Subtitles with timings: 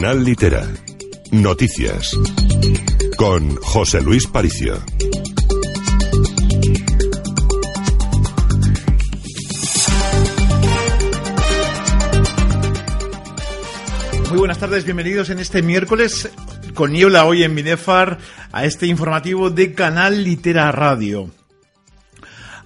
[0.00, 0.66] Canal Litera.
[1.30, 2.16] Noticias.
[3.16, 4.78] Con José Luis Paricio.
[14.30, 16.30] Muy buenas tardes, bienvenidos en este miércoles
[16.74, 18.18] con niebla hoy en Binefar
[18.52, 21.30] a este informativo de Canal Litera Radio.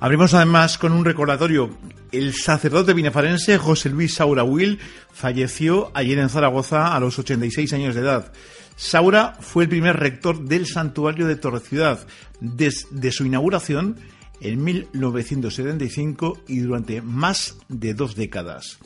[0.00, 1.76] Abrimos además con un recordatorio.
[2.12, 4.78] El sacerdote binefarense José Luis Saura Will
[5.12, 8.32] falleció ayer en Zaragoza a los 86 años de edad.
[8.76, 12.06] Saura fue el primer rector del santuario de Torre Ciudad
[12.40, 13.96] desde su inauguración
[14.40, 18.78] en 1975 y durante más de dos décadas.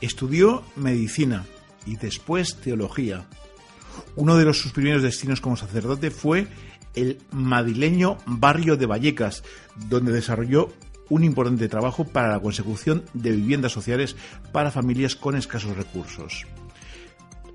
[0.00, 1.44] Estudió medicina
[1.86, 3.26] y después teología.
[4.16, 6.46] Uno de sus primeros destinos como sacerdote fue
[6.94, 9.42] el madrileño barrio de Vallecas,
[9.88, 10.72] donde desarrolló
[11.08, 14.16] un importante trabajo para la consecución de viviendas sociales
[14.52, 16.46] para familias con escasos recursos.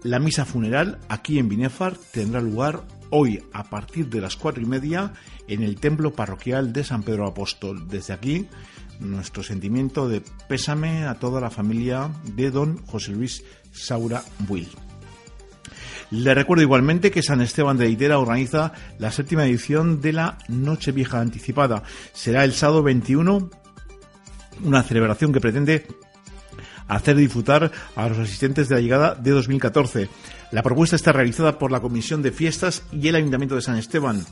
[0.04, 4.66] La misa funeral aquí en Binefar tendrá lugar hoy a partir de las cuatro y
[4.66, 5.14] media
[5.48, 7.88] en el templo parroquial de San Pedro Apóstol.
[7.88, 8.48] Desde aquí,
[9.00, 14.70] nuestro sentimiento de pésame a toda la familia de don José Luis Saura Will.
[16.12, 20.92] Le recuerdo igualmente que San Esteban de Itera organiza la séptima edición de la Noche
[20.92, 21.84] Vieja Anticipada.
[22.14, 23.50] Será el sábado 21,
[24.64, 25.86] una celebración que pretende
[26.88, 30.10] hacer disfrutar a los asistentes de la llegada de 2014.
[30.52, 34.26] La propuesta está realizada por la Comisión de Fiestas y el Ayuntamiento de San Esteban.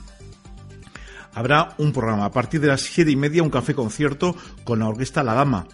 [1.35, 4.87] Habrá un programa a partir de las siete y media, un café concierto con la
[4.87, 5.67] orquesta La Dama.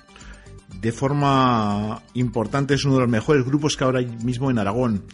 [0.83, 5.05] De forma importante es uno de los mejores grupos que ahora mismo en Aragón.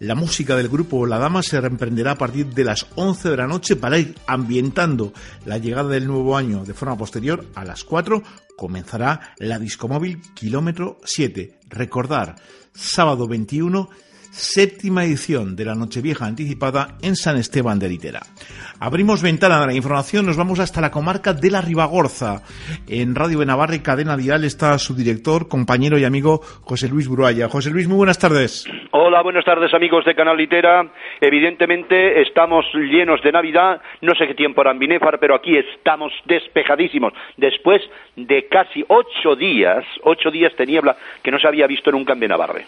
[0.00, 3.46] La música del grupo La Dama se reemprenderá a partir de las 11 de la
[3.46, 5.12] noche para ir ambientando
[5.44, 6.64] la llegada del nuevo año.
[6.64, 8.22] De forma posterior, a las 4,
[8.56, 11.58] comenzará la Discomóvil Kilómetro 7.
[11.68, 12.36] Recordar,
[12.72, 13.90] sábado 21,
[14.30, 18.20] séptima edición de la Nochevieja anticipada en San Esteban de Litera.
[18.80, 22.42] Abrimos ventana de la información, nos vamos hasta la comarca de la Ribagorza.
[22.86, 27.48] En Radio Benavarra y Cadena Dial está su director, compañero y amigo José Luis Buruaya.
[27.48, 28.66] José Luis, muy buenas tardes.
[28.92, 30.86] Hola, buenas tardes amigos de Canal Litera.
[31.20, 36.12] Evidentemente estamos llenos de Navidad, no sé qué tiempo hará en Binefar, pero aquí estamos
[36.26, 37.12] despejadísimos.
[37.36, 37.82] Después
[38.16, 42.20] de casi ocho días, ocho días de niebla que no se había visto nunca en
[42.20, 42.66] Benavarre.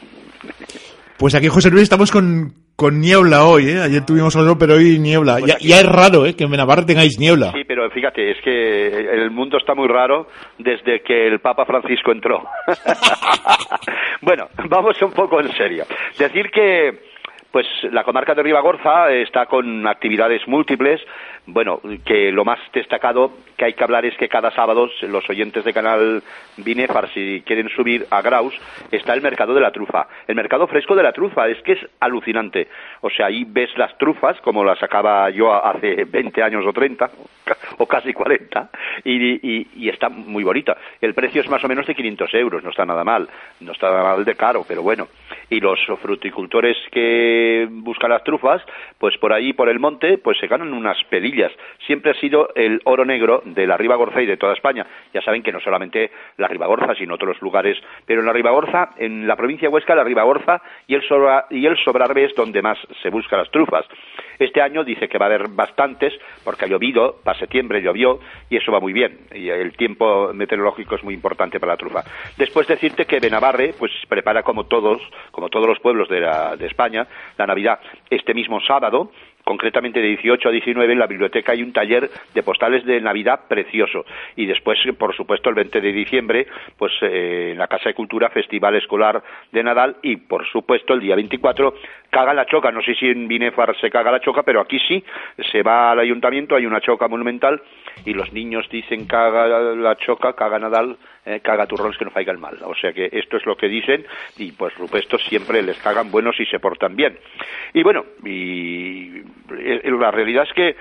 [1.21, 3.83] Pues aquí, José Luis, estamos con, con niebla hoy, ¿eh?
[3.83, 5.39] Ayer tuvimos sol, pero hoy niebla.
[5.41, 6.35] Ya, ya, es raro, ¿eh?
[6.35, 7.53] Que en Benavarra tengáis niebla.
[7.53, 12.11] Sí, pero fíjate, es que el mundo está muy raro desde que el Papa Francisco
[12.11, 12.43] entró.
[14.23, 15.85] bueno, vamos un poco en serio.
[16.19, 17.11] Decir que
[17.53, 21.03] pues la comarca de Ribagorza está con actividades múltiples.
[21.53, 25.65] Bueno, que lo más destacado que hay que hablar es que cada sábado los oyentes
[25.65, 26.22] de Canal
[26.56, 28.55] Binefar, si quieren subir a Graus,
[28.91, 30.06] está el mercado de la trufa.
[30.27, 32.69] El mercado fresco de la trufa, es que es alucinante.
[33.00, 37.10] O sea, ahí ves las trufas, como las sacaba yo hace 20 años o 30,
[37.78, 38.71] o casi 40,
[39.05, 40.77] y, está muy bonita.
[41.00, 43.28] El precio es más o menos de 500 euros, no está nada mal.
[43.61, 45.09] No está nada mal de caro, pero bueno.
[45.49, 48.62] Y los fruticultores que buscan las trufas,
[48.99, 51.53] pues por ahí, por el monte, pues se ganan unas pedillas.
[51.87, 54.87] Siempre ha sido el oro negro de la Ribagorza y de toda España.
[55.12, 59.27] Ya saben que no solamente la Ribagorza, sino otros lugares, pero en la Ribagorza, en
[59.27, 62.78] la provincia de Huesca, la Ribagorza y el, Sobra, y el Sobrarbe es donde más
[63.03, 63.87] se buscan las trufas.
[64.39, 68.71] Este año dice que va a haber bastantes, porque ha llovido, septiembre llovió, y eso
[68.71, 69.19] va muy bien.
[69.34, 72.05] Y el tiempo meteorológico es muy importante para la trufa.
[72.37, 75.03] Después decirte que Benavarre, pues prepara como todos,
[75.33, 77.06] como todos los pueblos de, la, de España,
[77.37, 79.11] la Navidad este mismo sábado,
[79.45, 83.41] concretamente de 18 a 19 en la biblioteca hay un taller de postales de Navidad
[83.49, 84.05] precioso
[84.37, 86.47] y después por supuesto el 20 de diciembre
[86.78, 91.01] pues eh, en la Casa de Cultura Festival Escolar de Nadal y por supuesto el
[91.01, 91.75] día 24
[92.10, 95.03] caga la choca no sé si en Binefar se caga la choca pero aquí sí
[95.50, 97.62] se va al ayuntamiento hay una choca monumental
[98.04, 100.97] y los niños dicen caga la choca caga Nadal
[101.27, 102.57] eh, caga turrones que no faiga mal.
[102.65, 104.07] O sea que esto es lo que dicen
[104.39, 107.18] y por supuesto siempre les cagan buenos y se portan bien.
[107.74, 109.22] Y bueno, y
[109.84, 110.77] la realidad es que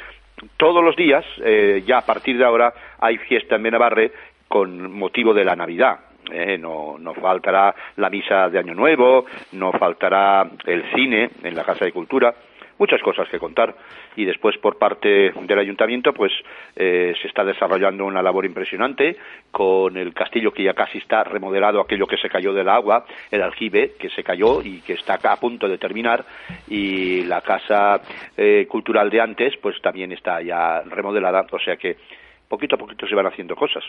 [0.56, 4.12] todos los días, eh, ya a partir de ahora, hay fiesta en Benavarre
[4.48, 6.00] con motivo de la Navidad.
[6.32, 11.64] Eh, no, no faltará la misa de Año Nuevo, no faltará el cine en la
[11.64, 12.34] Casa de Cultura,
[12.80, 13.76] muchas cosas que contar.
[14.16, 16.32] Y después, por parte del ayuntamiento, pues
[16.76, 19.18] eh, se está desarrollando una labor impresionante
[19.52, 23.42] con el castillo que ya casi está remodelado, aquello que se cayó del agua, el
[23.42, 26.26] aljibe que se cayó y que está a punto de terminar,
[26.68, 28.02] y la casa
[28.36, 31.98] eh, cultural de antes, pues también está ya remodelada, o sea que
[32.48, 33.84] poquito a poquito se van haciendo cosas.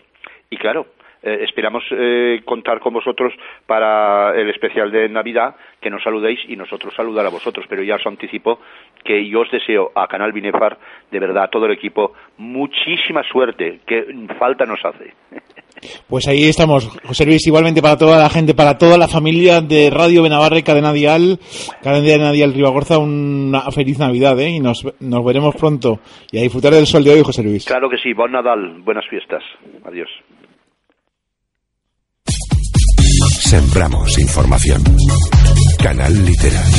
[0.50, 0.86] Y claro,
[1.22, 3.32] eh, esperamos eh, contar con vosotros
[3.67, 7.67] para el especial de Navidad, que nos saludéis y nosotros saludar a vosotros.
[7.69, 8.61] Pero ya os anticipo
[9.05, 10.78] que yo os deseo a Canal Binefar,
[11.11, 14.06] de verdad, a todo el equipo, muchísima suerte, que
[14.38, 15.12] falta nos hace.
[16.08, 19.90] Pues ahí estamos, José Luis, igualmente para toda la gente, para toda la familia de
[19.90, 21.38] Radio Benavarre, Cadena Dial,
[21.82, 24.50] Cadena Dial Ribagorza, una feliz Navidad, ¿eh?
[24.50, 26.00] Y nos, nos veremos pronto.
[26.32, 27.64] Y a disfrutar del sol de hoy, José Luis.
[27.64, 29.43] Claro que sí, buen Nadal, buenas fiestas.
[29.84, 30.08] Adiós.
[33.50, 34.81] Sembramos información.
[35.82, 36.70] Canal Literal.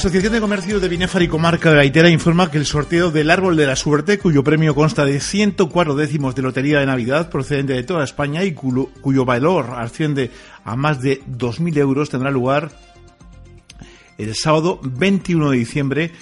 [0.00, 3.54] Asociación de Comercio de Binefar y Comarca de Gaitera informa que el sorteo del Árbol
[3.54, 7.82] de la Suerte, cuyo premio consta de 104 décimos de Lotería de Navidad procedente de
[7.82, 10.30] toda España y cuyo, valor asciende
[10.64, 12.70] a más de 2.000 euros, tendrá lugar
[14.16, 16.12] el sábado 21 de diciembre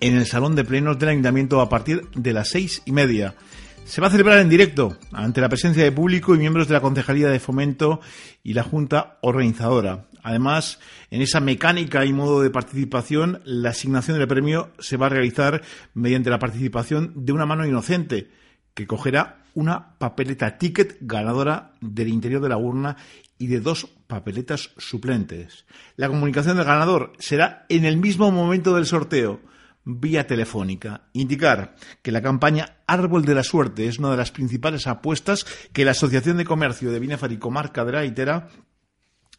[0.00, 3.36] en el Salón de Plenos del Ayuntamiento a partir de las seis y media.
[3.84, 6.80] Se va a celebrar en directo, ante la presencia de público y miembros de la
[6.80, 8.00] Concejalía de Fomento
[8.42, 10.06] y la Junta Organizadora.
[10.22, 10.78] Además,
[11.10, 15.62] en esa mecánica y modo de participación, la asignación del premio se va a realizar
[15.94, 18.30] mediante la participación de una mano inocente,
[18.74, 22.96] que cogerá una papeleta ticket ganadora del interior de la urna
[23.38, 25.66] y de dos papeletas suplentes.
[25.96, 29.40] La comunicación del ganador será en el mismo momento del sorteo
[29.84, 31.02] vía telefónica.
[31.12, 35.84] Indicar que la campaña Árbol de la Suerte es una de las principales apuestas que
[35.84, 38.48] la Asociación de Comercio de Binefar Comarca de la Itera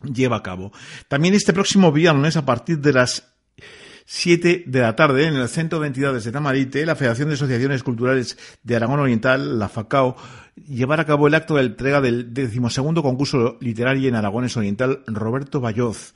[0.03, 0.71] lleva a cabo.
[1.07, 3.33] También este próximo viernes, a partir de las
[4.05, 7.83] 7 de la tarde, en el Centro de Entidades de Tamarite, la Federación de Asociaciones
[7.83, 10.15] Culturales de Aragón Oriental, la FACAO,
[10.67, 15.61] llevará a cabo el acto de entrega del decimosegundo concurso literario en Aragones Oriental Roberto
[15.61, 16.13] Bayoz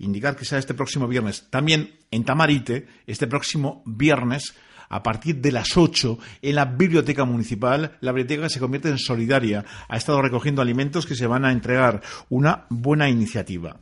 [0.00, 1.46] indicar que sea este próximo viernes.
[1.50, 4.54] También en Tamarite, este próximo viernes,
[4.90, 7.96] a partir de las 8 en la biblioteca municipal.
[8.00, 9.64] La biblioteca se convierte en solidaria.
[9.88, 12.02] Ha estado recogiendo alimentos que se van a entregar.
[12.28, 13.80] Una buena iniciativa.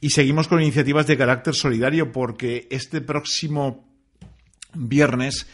[0.00, 3.86] Y seguimos con iniciativas de carácter solidario porque este próximo
[4.72, 5.46] viernes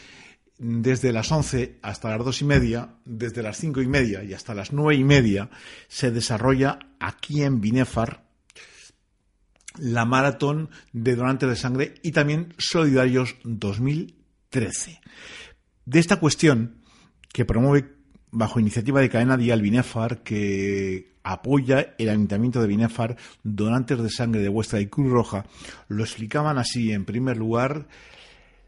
[0.59, 4.55] desde las 11 hasta las dos y media, desde las cinco y media y hasta
[4.55, 5.49] las nueve y media,
[5.87, 8.25] se desarrolla aquí en Binefar
[9.79, 13.35] la maratón de donantes de sangre y también Solidarios
[14.59, 15.01] 2013.
[15.85, 16.81] De esta cuestión
[17.31, 17.93] que promueve
[18.31, 24.41] bajo iniciativa de cadena Dial Binefar, que apoya el Ayuntamiento de Binefar, donantes de sangre
[24.41, 25.45] de Vuestra y Cruz Roja,
[25.87, 27.87] lo explicaban así, en primer lugar,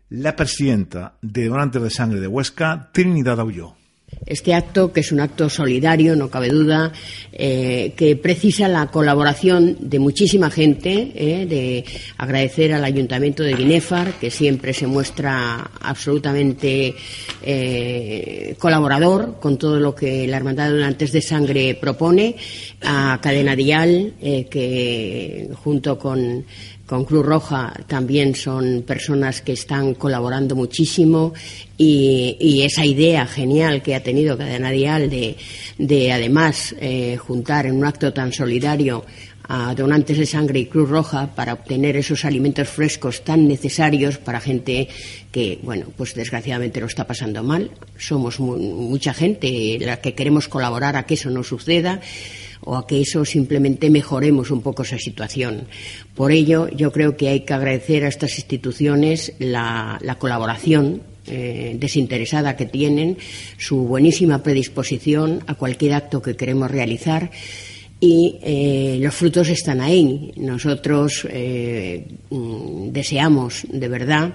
[0.10, 3.79] la presidenta de Donantes de Sangre de Huesca, Trinidad Aulló.
[4.26, 6.92] Este acto, que es un acto solidario, no cabe duda,
[7.34, 11.84] eh, que precisa la colaboración de muchísima gente, eh, de
[12.18, 16.94] agradecer al Ayuntamiento de Binefar, que siempre se muestra absolutamente
[17.42, 22.36] eh, colaborador con todo lo que la Hermandad de Donantes de Sangre propone,
[22.82, 26.46] a Cadena Dial, que junto con
[26.90, 31.36] con Cruz Roja también son personas que están colaborando muchísimo
[31.78, 35.38] y, esa idea genial que ha tenido Cadena Dial de,
[35.78, 39.06] de además eh, juntar en un acto tan solidario
[39.48, 44.40] a donantes de sangre y Cruz Roja para obtener esos alimentos frescos tan necesarios para
[44.40, 44.88] gente
[45.32, 47.70] que, bueno, pues desgraciadamente lo está pasando mal.
[47.98, 52.02] Somos mucha gente la que queremos colaborar a que eso no suceda
[52.62, 55.68] o a que eso simplemente mejoremos un poco esa situación.
[56.16, 62.56] Por ello, yo creo que hay que agradecer a estas instituciones la, colaboración eh, desinteresada
[62.56, 63.18] que tienen,
[63.58, 67.32] su buenísima predisposición a cualquier acto que queremos realizar
[68.00, 70.32] y eh, los frutos están ahí.
[70.38, 74.34] Nosotros eh, mm, deseamos de verdad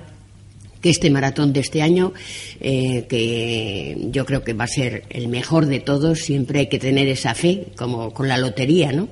[0.85, 2.12] que este maratón de este año,
[2.61, 6.79] eh, que yo creo que va a ser el mejor de todos, siempre hay que
[6.79, 9.09] tener esa fe, como con la lotería, ¿no?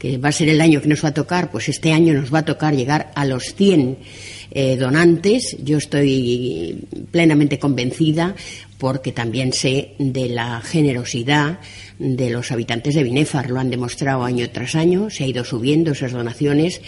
[0.00, 2.34] Que va a ser el año que nos va a tocar, pues este año nos
[2.34, 3.98] va a tocar llegar a los 100
[4.50, 5.56] eh, donantes.
[5.62, 8.34] Yo estoy plenamente convencida
[8.82, 11.60] porque también sé de la generosidad
[12.00, 13.48] de los habitantes de Binefar.
[13.48, 16.80] Lo han demostrado año tras año, se ha ido subiendo esas donaciones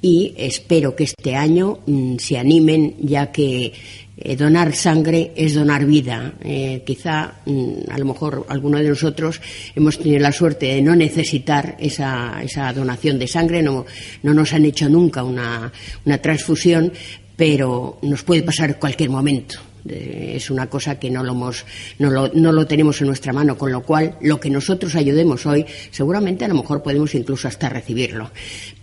[0.00, 3.72] y espero que este año mm, se animen, ya que
[4.16, 6.34] eh, donar sangre es donar vida.
[6.40, 9.40] Eh, quizá, mm, a lo mejor, alguno de nosotros
[9.74, 13.86] hemos tenido la suerte de no necesitar esa, esa donación de sangre, no,
[14.22, 15.72] no nos han hecho nunca una,
[16.06, 16.92] una transfusión,
[17.34, 21.64] pero nos puede pasar cualquier momento es una cosa que no lo, hemos,
[21.98, 25.46] no, lo, no lo tenemos en nuestra mano, con lo cual lo que nosotros ayudemos
[25.46, 28.30] hoy, seguramente a lo mejor podemos incluso hasta recibirlo.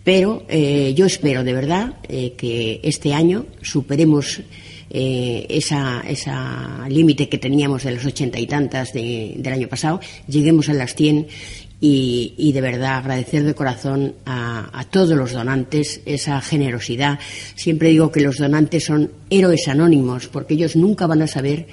[0.03, 4.41] Pero eh, yo espero de verdad eh, que este año superemos
[4.89, 10.69] eh, esa, esa límite que teníamos de los ochenta y tantas del año pasado, lleguemos
[10.69, 11.27] a las cien
[11.79, 17.19] y, de verdad agradecer de corazón a, todos los donantes esa generosidad.
[17.55, 21.67] Siempre digo que los donantes son héroes anónimos porque ellos nunca van a saber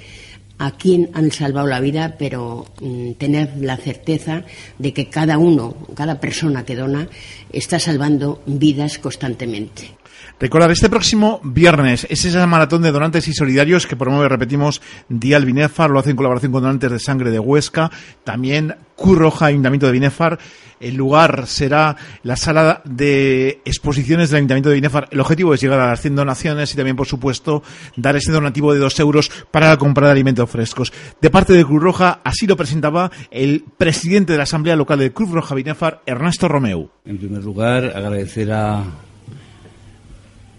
[0.57, 4.43] a quién han salvado la vida, pero mm, tener la certeza
[4.77, 7.09] de que cada uno, cada persona que dona,
[7.51, 9.91] está salvando vidas constantemente.
[10.39, 15.45] Recordar, este próximo viernes es esa maratón de donantes y solidarios que promueve, repetimos, Dial
[15.45, 17.89] Binefar, lo hace en colaboración con Donantes de Sangre de Huesca,
[18.25, 20.39] también Curroja, Ayuntamiento de Binefar.
[20.79, 25.07] El lugar será la sala de exposiciones del Ayuntamiento de Binefar.
[25.09, 27.63] El objetivo es llegar a las 100 donaciones y también, por supuesto,
[27.95, 30.91] dar ese donativo de 2 euros para la compra de alimentos frescos.
[31.21, 35.13] De parte de Cruz Roja, así lo presentaba el presidente de la Asamblea Local de
[35.13, 36.89] Cruz Roja Binefar, Ernesto Romeu.
[37.05, 38.83] En primer lugar, agradecer a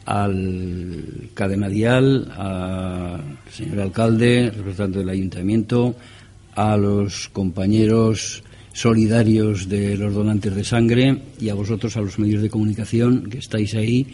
[0.06, 5.96] al cadena dial, al señor alcalde, representante del ayuntamiento,
[6.54, 12.40] a los compañeros solidarios de los donantes de sangre y a vosotros, a los medios
[12.40, 14.06] de comunicación que estáis ahí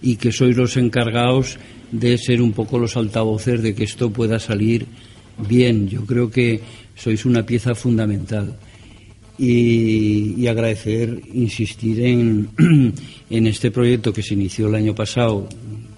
[0.00, 1.58] y que sois los encargados
[1.90, 4.86] de ser un poco los altavoces de que esto pueda salir
[5.48, 5.88] bien.
[5.88, 6.60] Yo creo que
[6.94, 8.54] sois una pieza fundamental
[9.38, 12.48] y, agradecer, insistir en,
[13.30, 15.48] en, este proyecto que se inició el año pasado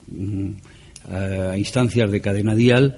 [0.08, 0.50] mm,
[1.10, 2.96] a instancias de cadena dial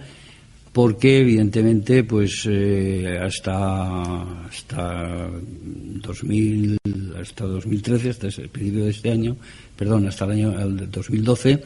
[0.77, 6.77] porque evidentemente pues eh, hasta hasta 2000
[7.19, 9.39] hasta 2013 hasta el principio de este año
[9.75, 11.65] perdón hasta el año el 2012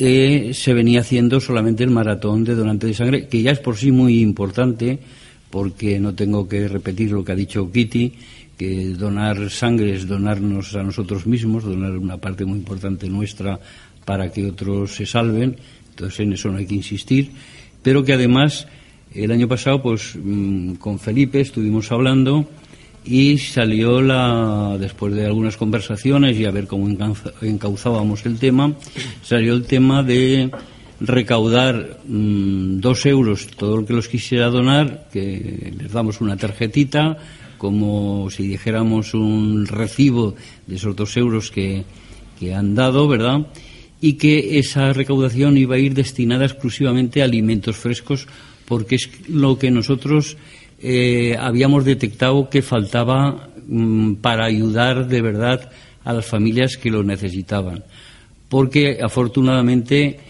[0.00, 3.76] eh, se venía haciendo solamente el maratón de donante de sangre que ya es por
[3.76, 4.98] sí muy importante
[5.56, 8.12] porque no tengo que repetir lo que ha dicho Kitty,
[8.58, 13.58] que donar sangre es donarnos a nosotros mismos, donar una parte muy importante nuestra
[14.04, 15.56] para que otros se salven,
[15.88, 17.30] entonces en eso no hay que insistir,
[17.82, 18.68] pero que además
[19.14, 22.46] el año pasado pues mm, con Felipe estuvimos hablando
[23.02, 26.86] y salió la después de algunas conversaciones y a ver cómo
[27.40, 28.74] encauzábamos el tema,
[29.22, 30.50] salió el tema de
[31.00, 37.18] recaudar mm, dos euros todo el que los quisiera donar, que les damos una tarjetita,
[37.58, 40.34] como si dijéramos un recibo
[40.66, 41.84] de esos dos euros que,
[42.38, 43.46] que han dado, ¿verdad?
[44.00, 48.26] Y que esa recaudación iba a ir destinada exclusivamente a alimentos frescos,
[48.66, 50.36] porque es lo que nosotros
[50.80, 55.70] eh, habíamos detectado que faltaba mm, para ayudar de verdad
[56.04, 57.84] a las familias que lo necesitaban.
[58.48, 60.20] Porque afortunadamente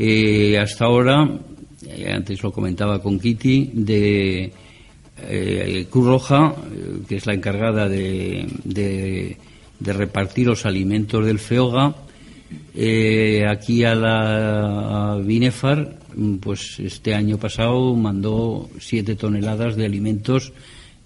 [0.00, 1.28] eh, hasta ahora,
[1.88, 4.52] eh, antes lo comentaba con Kitty, de
[5.22, 9.36] eh, Cruz Roja, eh, que es la encargada de, de,
[9.80, 11.96] repartir los alimentos del FEOGA,
[13.48, 15.98] aquí a la Binefar,
[16.40, 20.52] pues este año pasado mandó siete toneladas de alimentos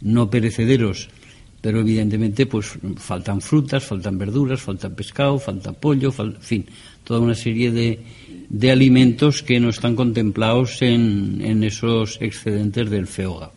[0.03, 1.09] no perecederos.
[1.61, 6.67] Pero evidentemente pues faltan frutas, faltan verduras, falta pescado, falta pollo, en fin,
[7.05, 8.01] toda una serie de,
[8.53, 13.51] de alimentos que no están contemplados en, en esos excedentes del FEOGA.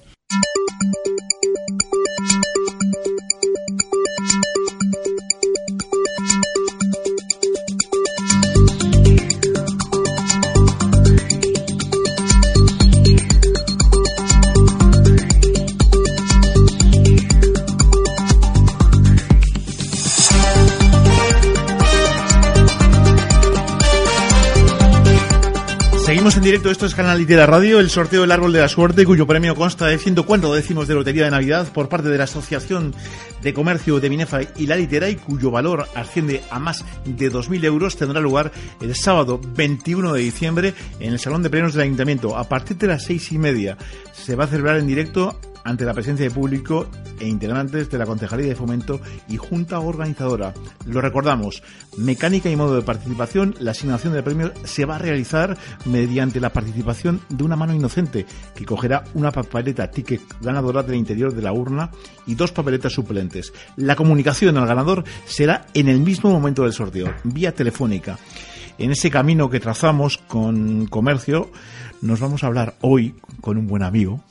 [26.86, 29.98] Es Canal Litera Radio, el sorteo del Árbol de la Suerte, cuyo premio consta de
[29.98, 32.94] 104 décimos de Lotería de Navidad por parte de la Asociación
[33.42, 37.66] de Comercio de Minefa y La Litera y cuyo valor asciende a más de 2.000
[37.66, 38.52] euros, tendrá lugar
[38.82, 42.38] el sábado 21 de diciembre en el Salón de Plenos del Ayuntamiento.
[42.38, 43.78] A partir de las seis y media
[44.14, 46.88] se va a celebrar en directo ante la presencia de público
[47.20, 50.54] e integrantes de la Concejalía de Fomento y Junta Organizadora.
[50.86, 51.64] Lo recordamos,
[51.98, 56.54] mecánica y modo de participación, la asignación de premios se va a realizar mediante la
[56.54, 61.52] participación de una mano inocente que cogerá una papeleta ticket ganadora del interior de la
[61.52, 61.90] urna
[62.28, 63.52] y dos papeletas suplentes.
[63.76, 68.18] La comunicación al ganador será en el mismo momento del sorteo, vía telefónica.
[68.78, 71.50] En ese camino que trazamos con comercio,
[72.02, 74.22] nos vamos a hablar hoy con un buen amigo,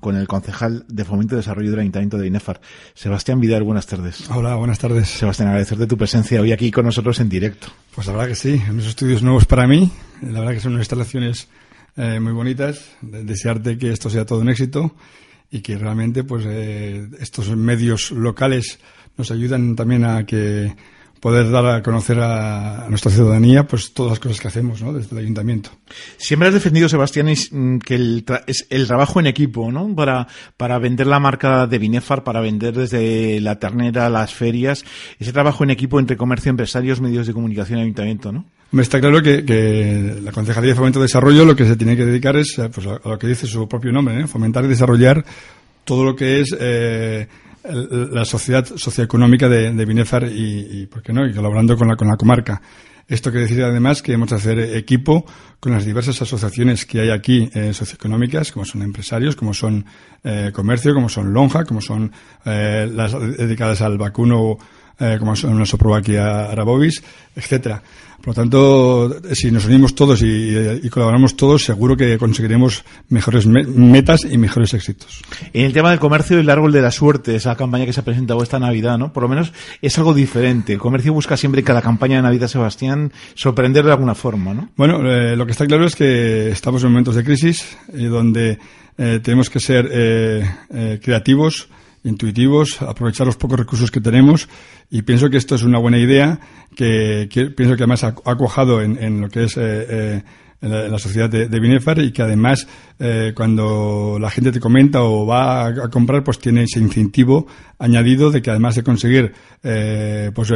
[0.00, 2.60] con el concejal de Fomento y Desarrollo del Ayuntamiento de Inefar,
[2.94, 3.62] Sebastián Vidal.
[3.62, 4.28] Buenas tardes.
[4.30, 5.08] Hola, buenas tardes.
[5.08, 7.68] Sebastián, agradecerte tu presencia hoy aquí con nosotros en directo.
[7.94, 9.90] Pues la verdad que sí, unos estudios nuevos para mí.
[10.22, 11.48] La verdad que son unas instalaciones
[11.96, 12.90] eh, muy bonitas.
[13.00, 14.94] Desearte que esto sea todo un éxito
[15.50, 18.80] y que realmente pues eh, estos medios locales
[19.16, 20.74] nos ayudan también a que
[21.24, 24.92] poder dar a conocer a, nuestra ciudadanía pues todas las cosas que hacemos ¿no?
[24.92, 25.70] desde el ayuntamiento.
[26.18, 29.94] Siempre has defendido, Sebastián, mm, que el es el trabajo en equipo, ¿no?
[29.94, 30.28] Para,
[30.58, 34.84] para vender la marca de Binefar, para vender desde la ternera, las ferias,
[35.18, 38.44] ese trabajo en equipo entre comercio, empresarios, medios de comunicación y ayuntamiento, ¿no?
[38.72, 42.04] Me está claro que, la Concejalía de Fomento y Desarrollo lo que se tiene que
[42.04, 44.26] dedicar es eh, pues, a lo que dice su propio nombre, ¿eh?
[44.26, 45.24] fomentar y desarrollar
[45.84, 47.28] todo lo que es eh,
[47.64, 51.96] la sociedad socioeconómica de, de Binefar y, y, ¿por qué no?, y colaborando con la,
[51.96, 52.60] con la comarca.
[53.06, 55.26] Esto quiere decir además que hemos de hacer equipo
[55.60, 59.84] con las diversas asociaciones que hay aquí eh, socioeconómicas, como son empresarios, como son
[60.22, 62.12] eh, comercio, como son lonja, como son
[62.46, 64.56] eh, las dedicadas al vacuno,
[64.98, 67.02] eh, como son la soprobaquia arabovis,
[67.34, 67.82] etcétera.
[68.24, 74.22] Por lo tanto, si nos unimos todos y, colaboramos todos, seguro que conseguiremos mejores metas
[74.24, 75.20] y mejores éxitos.
[75.52, 78.02] En el tema del comercio, el árbol de la suerte, esa campaña que se ha
[78.02, 79.12] presentado esta Navidad, ¿no?
[79.12, 80.72] Por lo menos es algo diferente.
[80.72, 84.70] El comercio busca siempre cada campaña de Navidad, Sebastián, sorprender de alguna forma, ¿no?
[84.74, 88.58] Bueno, eh, lo que está claro es que estamos en momentos de crisis y donde
[88.96, 91.68] eh, tenemos que ser eh, eh creativos,
[92.04, 94.48] intuitivos, aprovechar los pocos recursos que tenemos
[94.90, 96.38] y pienso que esto es una buena idea
[96.74, 100.22] que, pienso que además ha, cuajado en, lo que es eh, eh,
[100.60, 102.66] la, sociedad de, Binefar y que además
[102.98, 107.46] eh, cuando la gente te comenta o va a, comprar pues tiene ese incentivo
[107.78, 110.52] añadido de que además de conseguir pues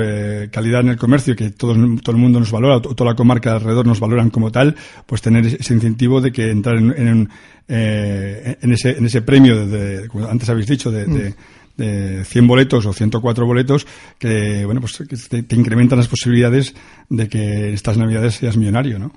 [0.51, 3.87] calidad en el comercio que todo, todo el mundo nos valora toda la comarca alrededor
[3.87, 7.29] nos valoran como tal pues tener ese incentivo de que entrar en, en,
[7.69, 11.35] en ese, en ese premio de, como antes habéis dicho de, de
[11.79, 13.87] de 100 boletos o 104 boletos
[14.19, 16.75] que, bueno, pues te, te incrementan las posibilidades
[17.09, 19.13] de que estas navidades seas millonario, ¿no?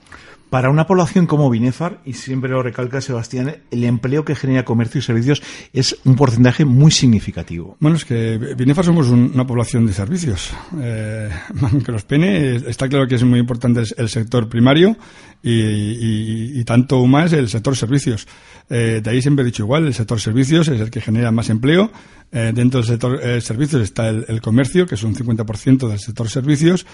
[0.51, 4.99] Para una población como Binefar, y siempre lo recalca Sebastián, el empleo que genera comercio
[4.99, 7.77] y servicios es un porcentaje muy significativo.
[7.79, 10.51] Bueno, es que Binefar somos una población de servicios.
[10.77, 11.29] Eh,
[11.85, 14.97] que los pene, está claro que es muy importante el, sector primario
[15.43, 18.27] y, tanto o más el sector servicios.
[18.69, 21.49] Eh, de ahí siempre he dicho igual, el sector servicios es el que genera más
[21.49, 21.91] empleo.
[22.31, 26.85] Eh, dentro del sector servicios está el, comercio, que es un 50% del sector servicios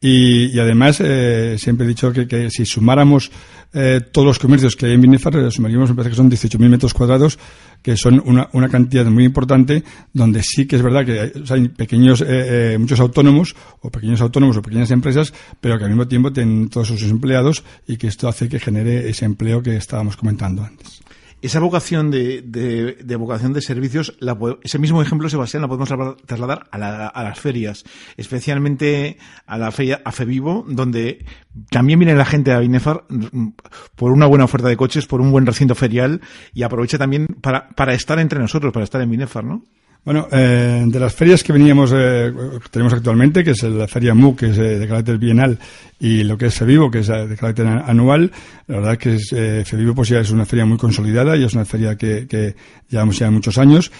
[0.00, 3.32] y, y además, eh, siempre he dicho que, si sumáramos
[3.72, 6.68] eh, todos los comercios que hay en Binefar, eh, sumaríamos, me parece que son 18.000
[6.68, 7.38] metros cuadrados,
[7.82, 12.20] que son una, una cantidad muy importante, donde sí que es verdad que hay, pequeños,
[12.20, 16.32] eh, eh, muchos autónomos, o pequeños autónomos o pequeñas empresas, pero que al mismo tiempo
[16.32, 20.62] tienen todos sus empleados y que esto hace que genere ese empleo que estábamos comentando
[20.62, 20.97] antes.
[21.40, 24.18] Esa vocación de, de, vocación de servicios,
[24.62, 27.84] ese mismo ejemplo, Sebastián, lo podemos trasladar a, a, las ferias,
[28.16, 31.24] especialmente a la feria a Fevivo, donde
[31.70, 33.48] también viene la gente a Binefar mm,
[33.94, 36.20] por una buena oferta de coches, por un buen recinto ferial
[36.54, 39.62] y aprovecha también para, para estar entre nosotros, para estar en Binefar, ¿no?
[40.04, 42.32] Bueno, eh, de las ferias que veníamos, eh,
[42.70, 45.58] tenemos actualmente, que es la feria MU, que es eh, de carácter bienal,
[46.00, 48.30] y lo que es FEVIVO, que es de carácter anual,
[48.66, 51.52] la verdad que es, eh, FEVIVO pues ya es una feria muy consolidada y es
[51.54, 52.54] una feria que, que
[52.88, 53.90] llevamos ya muchos años.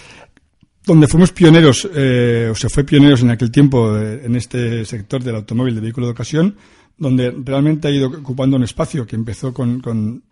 [0.89, 5.23] Donde fuimos pioneros, eh, o se fue pioneros en aquel tiempo eh, en este sector
[5.23, 6.57] del automóvil de vehículo de ocasión,
[6.97, 10.23] donde realmente ha ido ocupando un espacio que empezó con, con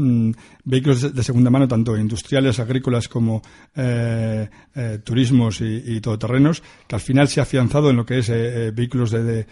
[0.00, 0.32] Mm,
[0.64, 3.42] vehículos de segunda mano, tanto industriales, agrícolas como
[3.76, 8.30] eh, eh, turismos y, todoterrenos, que al final se ha afianzado en lo que es
[8.30, 9.46] eh, vehículos de,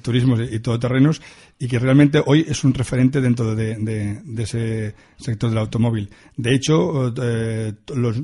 [0.00, 1.20] turismos y, todoterrenos
[1.58, 6.08] y que realmente hoy es un referente dentro de, ese sector del automóvil.
[6.36, 7.12] De hecho,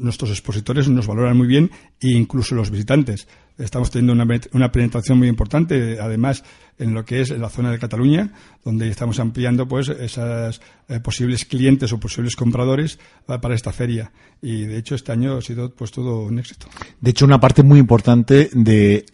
[0.01, 3.29] nuestros expositores nos valoran muy bien e incluso los visitantes.
[3.59, 6.45] Estamos teniendo una, una, penetración muy importante, además,
[6.79, 8.31] en lo que es la zona de Cataluña,
[8.65, 14.13] donde estamos ampliando pues esas eh, posibles clientes o posibles compradores para esta feria.
[14.41, 16.69] Y de hecho, este año ha sido pues todo un éxito.
[17.01, 19.05] De hecho, una parte muy importante de,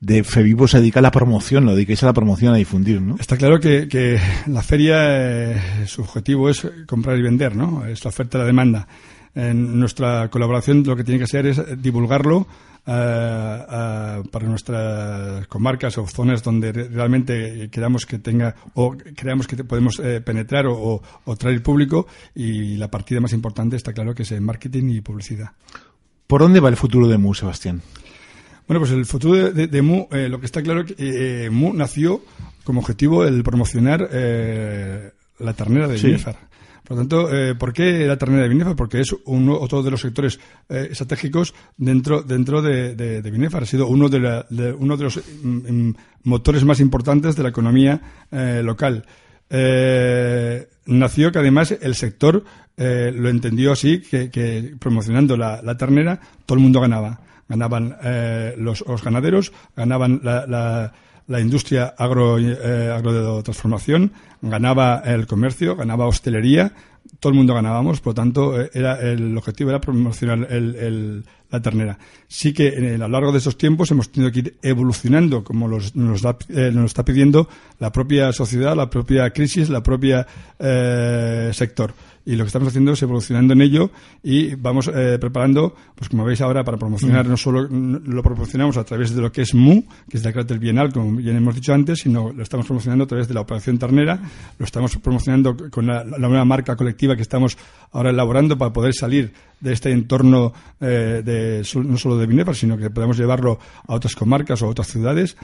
[0.00, 3.16] de FEVIVO se dedica a la promoción, lo dedicáis a la promoción, a difundir, ¿no?
[3.18, 7.84] Está claro que, que la feria, eh, su objetivo es comprar y vender, ¿no?
[7.86, 8.88] Es la oferta y la demanda.
[9.34, 12.46] en nuestra colaboración lo que tiene que ser es divulgarlo
[12.88, 20.66] para nuestras comarcas o zonas donde realmente queramos que tenga o creamos que podemos penetrar
[20.66, 21.02] o,
[21.38, 25.50] traer público y la partida más importante está claro que es en marketing y publicidad.
[26.26, 27.82] ¿Por dónde va el futuro de MU, Sebastián?
[28.66, 32.22] Bueno, pues el futuro de, MU, lo que está claro es que MU nació
[32.64, 36.16] como objetivo el promocionar la ternera de sí.
[36.88, 38.74] Por lo tanto, eh, ¿por qué la ternera de Binefar?
[38.74, 43.88] Porque es uno, otro de los sectores eh, estratégicos dentro, dentro de, de, Ha sido
[43.88, 48.00] uno de, uno de los mm, mm, motores más importantes de la economía
[48.32, 49.04] eh, local.
[50.86, 52.42] nació que además el sector
[52.78, 57.20] lo entendió así, que, promocionando la, ternera todo el mundo ganaba.
[57.50, 57.96] Ganaban
[58.56, 60.92] los, ganaderos, ganaban la la
[61.40, 66.72] industria agro, eh, agro transformación, ganaba el comercio, ganaba hostelería,
[67.20, 71.60] todo el mundo ganábamos, por lo tanto, eh, era el objetivo era promocionar el, la
[71.60, 71.98] ternera.
[72.26, 75.92] Sí que a lo largo de esos tiempos hemos tenido que ir evolucionando, como nos,
[75.94, 80.26] eh, nos está pidiendo la propia sociedad, la propia crisis, la propia
[80.58, 81.94] eh, sector
[82.28, 83.90] y lo que estamos haciendo es evolucionando en ello
[84.22, 87.30] y vamos eh, preparando, pues como veis ahora, para promocionar, mm.
[87.30, 90.58] no solo lo promocionamos a través de lo que es MU, que es el carácter
[90.58, 93.78] bienal, como ya hemos dicho antes, sino lo estamos promocionando a través de la Operación
[93.78, 94.20] Ternera,
[94.58, 97.56] lo estamos promocionando con la, nueva marca colectiva que estamos
[97.92, 102.76] ahora elaborando para poder salir de este entorno eh, de, no solo de Binefar, sino
[102.76, 105.34] que podamos llevarlo a otras comarcas o a otras ciudades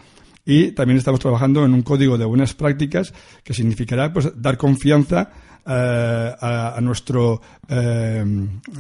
[0.45, 5.31] y también estamos trabajando en un código de buenas prácticas que significará pues dar confianza
[5.67, 8.23] eh, a, nuestro eh,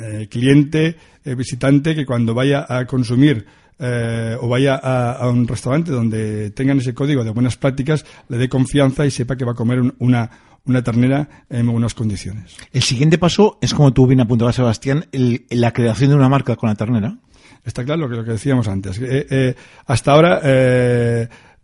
[0.02, 0.94] eh, cliente,
[1.24, 3.46] visitante, que cuando vaya a consumir
[3.78, 9.06] o vaya a, un restaurante donde tengan ese código de buenas prácticas, le dé confianza
[9.06, 10.30] y sepa que va a comer una,
[10.66, 12.54] una ternera en buenas condiciones.
[12.70, 16.68] El siguiente paso es, como tú bien apuntabas, Sebastián, la creación de una marca con
[16.68, 17.16] la ternera.
[17.64, 19.00] Está claro que lo que decíamos antes.
[19.86, 20.40] hasta ahora,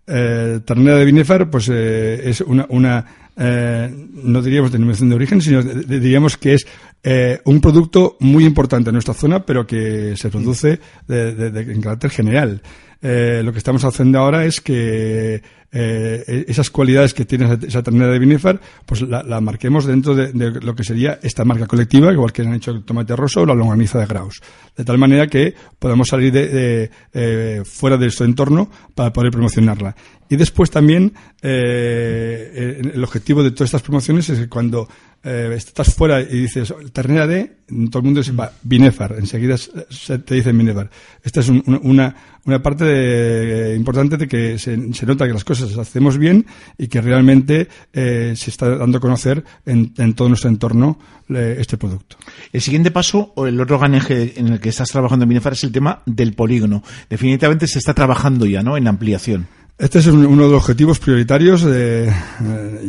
[0.06, 3.90] ternera de Binefar pues, es una, una eh,
[4.22, 6.66] no diríamos denominación de origen, sino diríamos que es
[7.02, 12.60] eh, un producto muy importante en nuestra zona, pero que se produce en carácter general.
[13.00, 18.12] Eh, lo que estamos haciendo ahora es que eh, esas cualidades que tiene esa, ternera
[18.12, 22.42] de Binefar, pues la, marquemos dentro de, lo que sería esta marca colectiva, igual que
[22.42, 24.40] han hecho el tomate rosa o la longaniza de Graus.
[24.76, 29.94] De tal manera que podamos salir de, eh, fuera de nuestro entorno para poder promocionarla.
[30.28, 34.88] Y después también eh, el objetivo de todas estas promociones es que cuando
[35.22, 37.56] eh, estás fuera y dices ternera de,
[37.90, 40.88] todo el mundo va, Binefar, enseguida se te dicen Binefar.
[41.22, 42.14] Esta es una,
[42.46, 46.46] una parte importante de que se, nota que las cosas las hacemos bien
[46.78, 51.76] y que realmente eh, se está dando a conocer en, todo nuestro entorno eh, este
[51.76, 52.16] producto.
[52.52, 55.52] El siguiente paso, o el otro gran eje en el que estás trabajando en Binefar,
[55.52, 56.82] es el tema del polígono.
[57.08, 59.46] Definitivamente se está trabajando ya, ¿no?, en ampliación.
[59.80, 62.12] Este es uno de los objetivos prioritarios de,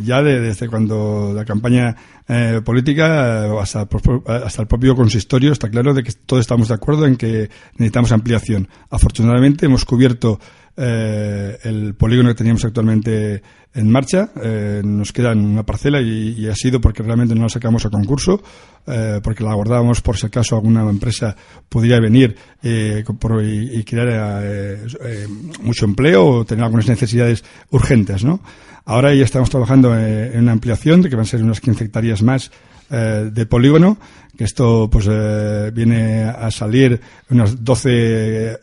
[0.04, 1.96] ya desde cuando la campaña
[2.28, 3.88] eh, política hasta,
[4.28, 8.12] hasta el propio consistorio está claro de que todos estamos de acuerdo en que necesitamos
[8.12, 8.68] ampliación.
[8.90, 10.42] Afortunadamente hemos cubierto
[10.78, 13.42] eh, el polígono que teníamos actualmente
[13.74, 14.30] en marcha.
[14.42, 18.42] Eh, nos queda una parcela y, ha sido porque realmente no la sacamos a concurso,
[18.88, 21.36] eh, porque la abordábamos por si acaso alguna empresa
[21.70, 23.04] pudiera venir eh,
[23.44, 24.80] y, crear
[25.62, 28.24] mucho empleo o tener algunas necesidades urgentes.
[28.24, 28.42] ¿no?
[28.86, 32.22] Ahora ya estamos trabajando en una ampliación de que van a ser unas 15 hectáreas
[32.24, 32.52] más
[32.92, 33.98] de polígono
[34.38, 37.00] que esto pues eh, viene a salir
[37.30, 37.90] unas 12,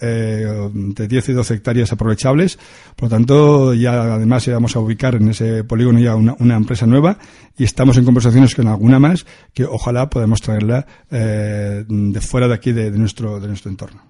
[0.01, 2.59] eh, de 10 y 12 hectáreas aprovechables.
[2.97, 7.19] Por lo tanto, ya además vamos a ubicar en ese polígono ya una, empresa nueva
[7.57, 12.55] y estamos en conversaciones con alguna más que ojalá podamos traerla eh, de fuera de
[12.55, 14.03] aquí de, nuestro, de nuestro entorno.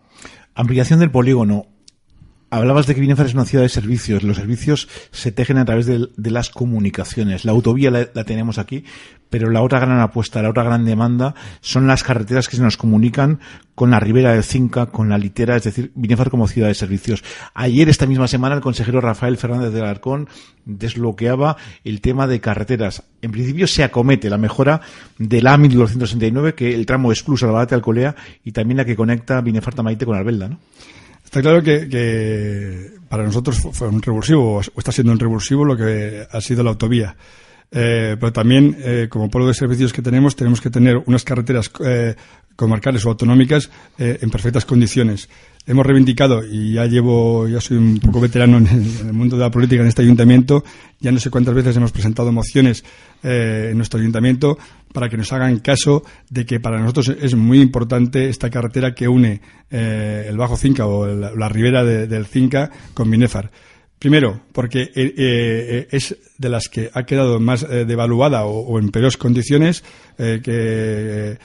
[0.54, 1.66] Ampliación del polígono.
[2.50, 4.22] Hablabas de que Binefar es una ciudad de servicios.
[4.22, 7.44] Los servicios se tejen a través de, las comunicaciones.
[7.44, 8.84] La autovía la, tenemos aquí,
[9.28, 12.78] pero la otra gran apuesta, la otra gran demanda son las carreteras que se nos
[12.78, 13.40] comunican
[13.74, 17.22] con la ribera del Cinca, con la litera, es decir, Binefar como ciudad de servicios.
[17.52, 20.26] Ayer, esta misma semana, el consejero Rafael Fernández del Arcón
[20.64, 23.02] desbloqueaba el tema de carreteras.
[23.20, 24.80] En principio se acomete la mejora
[25.18, 29.42] del AMI 269, que el tramo excluso la Balate Alcolea y también la que conecta
[29.42, 30.58] Binefar Tamaite con Albelda, ¿no?
[31.28, 36.26] Está claro que, para nosotros fue un revulsivo, o está siendo un revulsivo lo que
[36.30, 37.14] ha sido la autovía.
[37.70, 41.70] Eh, pero también, eh, como pueblo de servicios que tenemos, tenemos que tener unas carreteras
[41.84, 42.14] eh,
[42.56, 45.28] comarcales o autonómicas eh, en perfectas condiciones
[45.68, 49.50] hemos reivindicado, y ya llevo, ya soy un poco veterano en el, mundo de la
[49.50, 50.64] política en este ayuntamiento,
[50.98, 52.84] ya no sé cuántas veces hemos presentado mociones
[53.22, 54.58] eh, en nuestro ayuntamiento
[54.94, 59.08] para que nos hagan caso de que para nosotros es muy importante esta carretera que
[59.08, 63.50] une eh, el Bajo Cinca o la, ribera del Cinca con Binefar.
[63.98, 69.82] Primero, porque eh, es de las que ha quedado más devaluada o, en peores condiciones
[70.18, 71.38] que,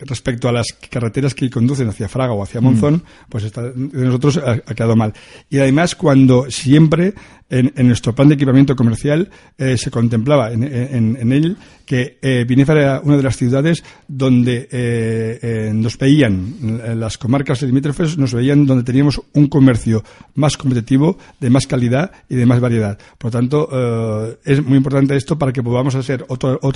[0.00, 3.02] respecto a las carreteras que conducen hacia Fraga o hacia Monzón, mm.
[3.28, 5.12] pues de nosotros ha, quedado mal.
[5.50, 7.14] Y además, cuando siempre
[7.48, 13.00] en, nuestro plan de equipamiento comercial eh, se contemplaba en, en, él que eh, era
[13.02, 18.82] una de las ciudades donde eh, eh, nos veían, las comarcas limítrofes nos veían donde
[18.82, 20.02] teníamos un comercio
[20.34, 22.98] más competitivo, de más calidad y de más variedad.
[23.16, 26.26] Por lo tanto, es muy importante esto para que podamos ser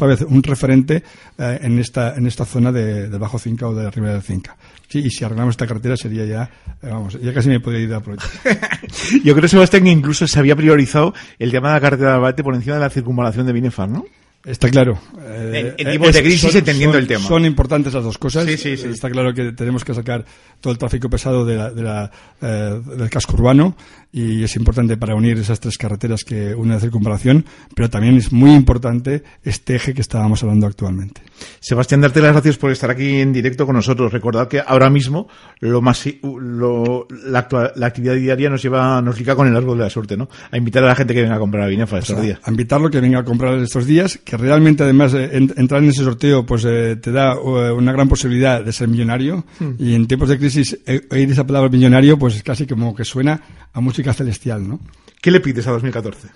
[0.01, 1.03] otra vez un referente
[1.39, 4.57] en, esta, en esta zona de, del Bajo Cinca o de la Ribera del Cinca.
[4.89, 6.51] Sí, y si arreglamos esta carretera sería ya,
[6.83, 8.27] vamos, ya casi me podría ir a proyecto.
[9.25, 12.43] Yo creo, Sebastián, que incluso se había priorizado el tema de la carretera de Albate
[12.43, 14.05] por encima de la circunvalación de Binefar, ¿no?
[14.45, 14.99] Está claro.
[15.23, 17.29] en, en tiempos de crisis, entendiendo el tema.
[17.29, 18.47] Son importantes las dos cosas.
[18.47, 18.89] Sí, sí, sí.
[18.89, 20.25] Está claro que tenemos que sacar
[20.63, 22.11] todo el tráfico pesado de la, de la,
[22.41, 23.77] eh, del casco urbano
[24.13, 27.45] y es importante para unir esas tres carreteras que une la circunvalación,
[27.75, 31.23] pero también es muy importante este eje que estábamos hablando actualmente.
[31.61, 34.13] Sebastián, darte las gracias por estar aquí en directo con nosotros.
[34.13, 35.29] Recordad que ahora mismo
[35.61, 37.47] lo más, lo, la,
[37.77, 40.29] la, actividad diaria nos lleva, nos liga con el árbol de la suerte, ¿no?
[40.51, 42.41] A invitar a la gente que venga a comprar a Binefa estos días.
[42.43, 46.03] A invitarlo que venga a comprar estos días, que realmente además eh, entrar en ese
[46.03, 49.71] sorteo pues eh, te da eh, una gran posibilidad de ser millonario hmm.
[49.79, 50.79] y en tiempos de crisis
[51.11, 53.41] oír esa palabra millonario pues casi como que suena
[53.73, 54.81] a música celestial, ¿no?
[55.21, 56.29] ¿Qué le pides a 2014?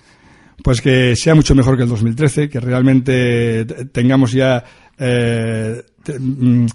[0.63, 4.63] Pues que sea mucho mejor que el 2013, que realmente tengamos ya
[4.97, 5.83] eh,
[6.19, 6.65] mm,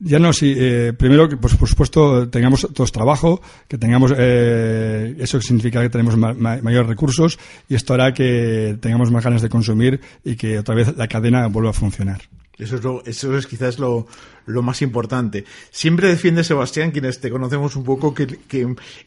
[0.00, 5.16] ya no si eh, primero que pues, por supuesto tengamos todos trabajo que tengamos eh,
[5.18, 10.00] eso significa que tenemos mayores recursos y esto hará que tengamos más ganas de consumir
[10.24, 12.20] y que otra vez la cadena vuelva a funcionar
[12.58, 14.06] eso es, lo, eso es quizás lo,
[14.46, 15.44] más importante.
[15.70, 18.26] Siempre defiende Sebastián, quienes te conocemos un poco, que,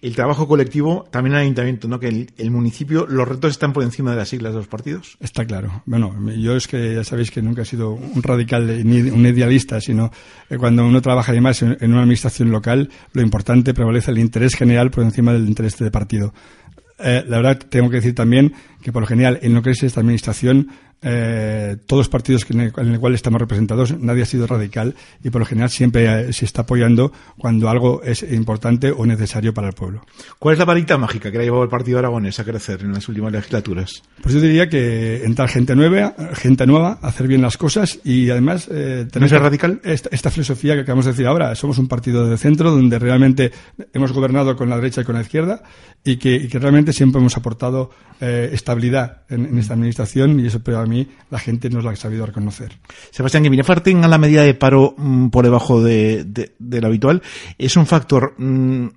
[0.01, 1.99] el trabajo colectivo, también el ayuntamiento, ¿no?
[1.99, 5.17] que el, municipio, los retos están por encima de las siglas de los partidos.
[5.19, 5.83] Está claro.
[5.85, 9.79] Bueno, yo es que ya sabéis que nunca he sido un radical ni un idealista,
[9.79, 10.11] sino
[10.49, 14.55] que cuando uno trabaja además en, en una administración local, lo importante prevalece el interés
[14.55, 16.33] general por encima del interés de partido.
[16.99, 19.83] Eh, la verdad, tengo que decir también que por lo general, en lo que es
[19.83, 20.69] esta administración,
[21.01, 24.95] eh, todos los partidos en el, en el, cual estamos representados, nadie ha sido radical
[25.23, 29.53] y por lo general siempre eh, se está apoyando cuando algo es importante o necesario
[29.53, 30.03] para el pueblo.
[30.39, 33.07] ¿Cuál es la varita mágica que ha llevado el Partido Aragonés a crecer en las
[33.07, 34.01] últimas legislaturas?
[34.21, 38.67] Pues yo diría que entrar gente nueva, gente nueva, hacer bien las cosas y además
[38.71, 39.81] eh, tener radical?
[39.83, 41.53] Esta, filosofía que acabamos de decir ahora.
[41.55, 43.51] Somos un partido de centro donde realmente
[43.93, 45.63] hemos gobernado con la derecha y con la izquierda
[46.11, 47.89] y que, realmente siempre hemos aportado
[48.21, 51.95] eh, estabilidad en, esta administración y eso pero a mí la gente nos lo ha
[51.95, 52.77] sabido reconocer.
[53.11, 57.21] Sebastián, que Binefar tenga la medida de paro mm, por debajo de, de, lo habitual
[57.57, 58.87] es un factor mm,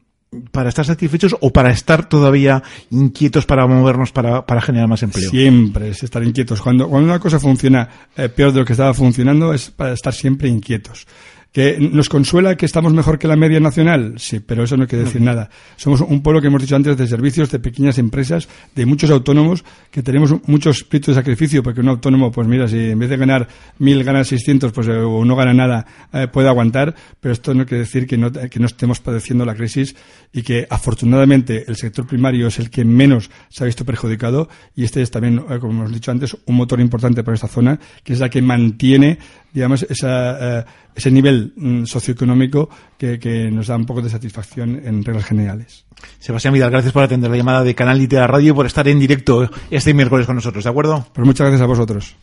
[0.52, 5.28] para estar satisfechos o para estar todavía inquietos para movernos para, para generar más empleo?
[5.28, 6.60] Siempre es estar inquietos.
[6.60, 10.12] Cuando, cuando una cosa funciona eh, peor de lo que estaba funcionando es para estar
[10.12, 11.06] siempre inquietos.
[11.52, 14.14] ¿Que nos consuela que estamos mejor que la media nacional?
[14.18, 15.50] Sí, pero eso no quiere decir nada.
[15.76, 19.64] Somos un pueblo que hemos dicho antes de servicios, de pequeñas empresas, de muchos autónomos,
[19.90, 23.16] que tenemos mucho espíritu de sacrificio, porque un autónomo, pues mira, si en vez de
[23.16, 27.52] ganar mil gana seiscientos, pues eh, o no gana nada, eh, puede aguantar, pero esto
[27.52, 29.96] no quiere decir que no, que no estemos padeciendo la crisis
[30.32, 34.84] y que afortunadamente el sector primario es el que menos se ha visto perjudicado y
[34.84, 38.12] este es también, eh, como hemos dicho antes, un motor importante para esta zona, que
[38.12, 39.18] es la que mantiene
[39.52, 44.80] digamos, esa, eh, ese nivel mm, socioeconómico que, que, nos da un poco de satisfacción
[44.84, 45.84] en reglas generales.
[46.18, 48.98] Sebastián Vidal, gracias por atender la llamada de Canal Litera Radio y por estar en
[48.98, 51.06] directo este miércoles con nosotros, ¿de acuerdo?
[51.12, 52.16] Pues muchas gracias a vosotros.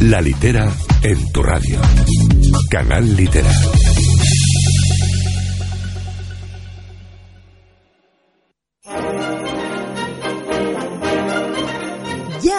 [0.00, 0.70] La litera
[1.02, 1.80] en tu radio.
[2.70, 3.52] Canal Litera.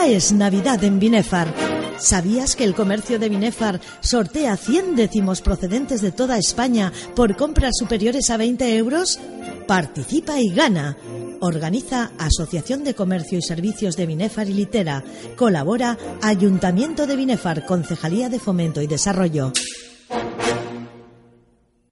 [0.05, 1.53] Es Navidad en Binefar.
[1.97, 7.73] ¿Sabías que el comercio de Binefar sortea 100 décimos procedentes de toda España por compras
[7.77, 9.19] superiores a 20 euros?
[9.67, 10.97] Participa y gana.
[11.39, 15.03] Organiza Asociación de Comercio y Servicios de Binefar y Litera.
[15.37, 19.53] Colabora Ayuntamiento de Binefar, Concejalía de Fomento y Desarrollo.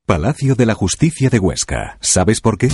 [0.05, 1.97] Palacio de la Justicia de Huesca.
[2.01, 2.69] ¿Sabes por qué?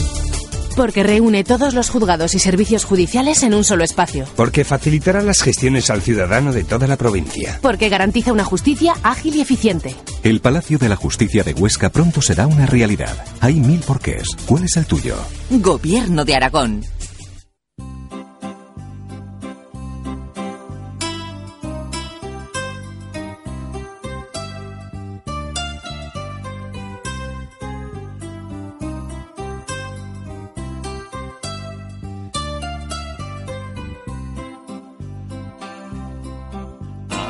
[0.78, 4.26] Porque reúne todos los juzgados y servicios judiciales en un solo espacio.
[4.36, 7.58] Porque facilitará las gestiones al ciudadano de toda la provincia.
[7.64, 9.96] Porque garantiza una justicia ágil y eficiente.
[10.22, 13.26] El Palacio de la Justicia de Huesca pronto será una realidad.
[13.40, 14.28] Hay mil porqués.
[14.46, 15.16] ¿Cuál es el tuyo?
[15.50, 16.84] Gobierno de Aragón.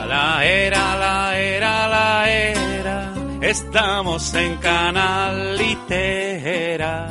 [0.07, 7.09] La era, la era, la era, estamos en Canal Litera.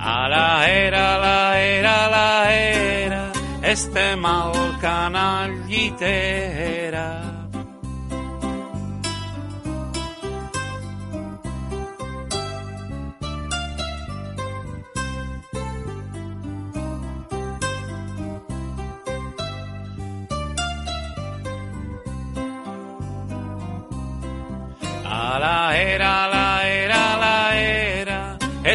[0.00, 7.27] A la era, la era, la era, este mal canal Litera.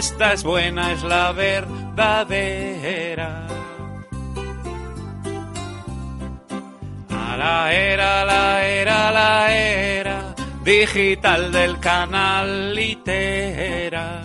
[0.03, 1.67] Esta es buena, es la verdadera.
[7.09, 10.35] A la era, la era, la era,
[10.65, 14.22] digital del canal litera.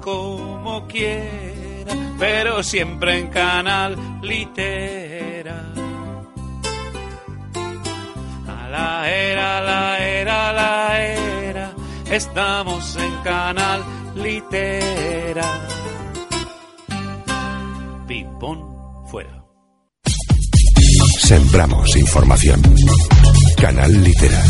[0.00, 5.72] Como quiera, pero siempre en canal litera.
[8.48, 11.74] A la era, la era, la era,
[12.10, 13.82] estamos en canal
[14.14, 15.68] litera.
[18.06, 19.42] Pipón fuera.
[21.20, 22.60] Sembramos información.
[23.56, 24.42] Canal Litera.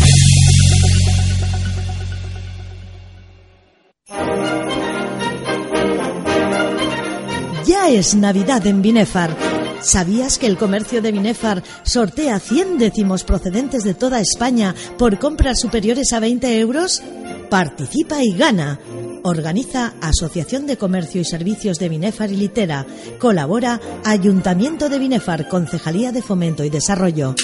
[7.88, 9.36] Es Navidad en Binefar.
[9.80, 15.60] ¿Sabías que el comercio de Binefar sortea 100 décimos procedentes de toda España por compras
[15.60, 17.02] superiores a 20 euros?
[17.50, 18.78] Participa y gana.
[19.24, 22.86] Organiza Asociación de Comercio y Servicios de Binefar y Litera.
[23.18, 27.34] Colabora Ayuntamiento de Binefar, Concejalía de Fomento y Desarrollo.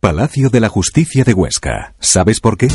[0.00, 1.94] Palacio de la Justicia de Huesca.
[2.00, 2.68] ¿Sabes por qué?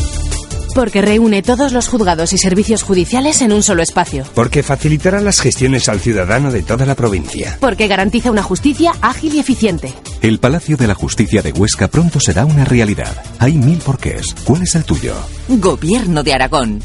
[0.78, 4.26] Porque reúne todos los juzgados y servicios judiciales en un solo espacio.
[4.36, 7.58] Porque facilitará las gestiones al ciudadano de toda la provincia.
[7.60, 9.92] Porque garantiza una justicia ágil y eficiente.
[10.22, 13.24] El Palacio de la Justicia de Huesca pronto será una realidad.
[13.40, 14.36] Hay mil porqués.
[14.44, 15.16] ¿Cuál es el tuyo?
[15.48, 16.84] Gobierno de Aragón.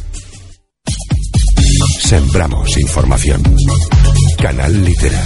[2.00, 3.42] Sembramos información.
[4.38, 5.22] Canal Litera.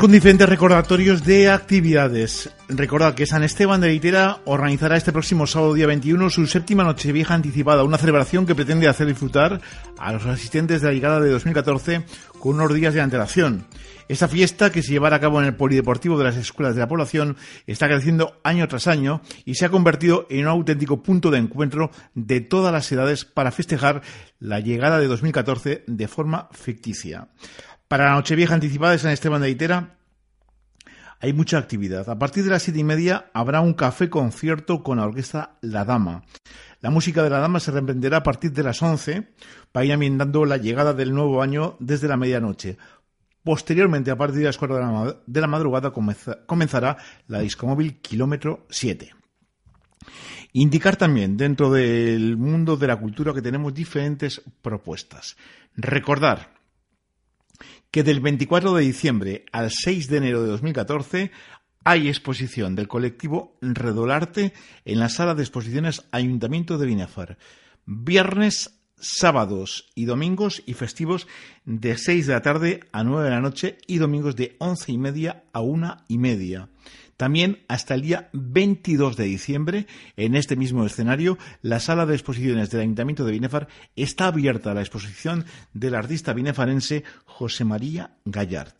[0.00, 2.50] Con diferentes recordatorios de actividades.
[2.68, 7.34] Recordad que San Esteban de Litera organizará este próximo sábado día 21 su séptima Nochevieja
[7.34, 9.60] anticipada, una celebración que pretende hacer disfrutar
[9.98, 12.04] a los asistentes de la llegada de 2014
[12.38, 13.66] con unos días de antelación.
[14.08, 16.88] Esta fiesta, que se llevará a cabo en el Polideportivo de las Escuelas de la
[16.88, 21.38] Población, está creciendo año tras año y se ha convertido en un auténtico punto de
[21.38, 24.02] encuentro de todas las edades para festejar
[24.38, 27.28] la llegada de 2014 de forma ficticia.
[27.92, 29.98] Para la Nochevieja anticipada de San Esteban de Itera
[31.20, 32.08] hay mucha actividad.
[32.08, 35.84] A partir de las siete y media habrá un café concierto con la orquesta La
[35.84, 36.22] Dama.
[36.80, 39.34] La música de La Dama se reprenderá a partir de las 11
[39.72, 42.78] para ir ambientando la llegada del nuevo año desde la medianoche.
[43.44, 49.14] Posteriormente, a partir de las 4 de la, madrugada, comenzará la discomóvil kilómetro 7.
[50.54, 55.36] Indicar también dentro del mundo de la cultura que tenemos diferentes propuestas.
[55.76, 56.61] Recordar
[57.92, 61.30] que del 24 de diciembre al 6 de enero de 2014
[61.84, 64.54] hay exposición del colectivo Redolarte
[64.86, 67.38] en la sala de exposiciones Ayuntamiento de Binefar.
[67.84, 71.26] Viernes, sábados y domingos y festivos
[71.66, 74.98] de 6 de la tarde a 9 de la noche y domingos de 11 y
[74.98, 76.70] media a 1 y media.
[77.16, 82.70] También hasta el día 22 de diciembre, en este mismo escenario, la sala de exposiciones
[82.70, 88.76] del Ayuntamiento de Binefar está abierta a la exposición del artista binefarense José María Gallart.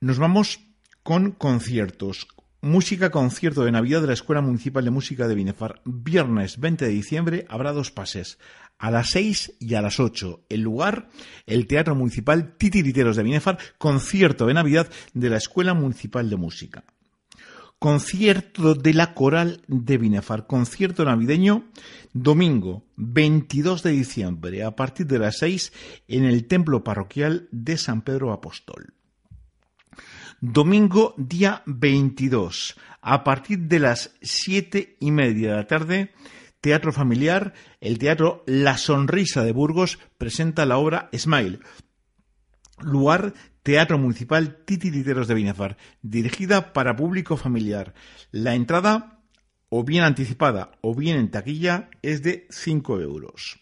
[0.00, 0.60] Nos vamos
[1.02, 2.28] con conciertos.
[2.60, 5.80] Música concierto de Navidad de la Escuela Municipal de Música de Binefar.
[5.84, 8.36] Viernes 20 de diciembre habrá dos pases.
[8.78, 10.40] A las 6 y a las 8.
[10.48, 11.08] El lugar,
[11.46, 13.58] el Teatro Municipal Titiriteros de Binefar.
[13.78, 16.82] Concierto de Navidad de la Escuela Municipal de Música.
[17.78, 20.48] Concierto de la Coral de Binefar.
[20.48, 21.64] Concierto navideño
[22.12, 25.72] domingo 22 de diciembre a partir de las 6
[26.08, 28.94] en el Templo Parroquial de San Pedro Apóstol.
[30.40, 36.12] Domingo día 22, a partir de las siete y media de la tarde,
[36.60, 41.58] Teatro Familiar, el Teatro La Sonrisa de Burgos presenta la obra Smile.
[42.80, 43.34] Lugar
[43.64, 47.94] Teatro Municipal Titiriteros de Binefar, dirigida para público familiar.
[48.30, 49.18] La entrada,
[49.70, 53.58] o bien anticipada o bien en taquilla, es de 5 euros.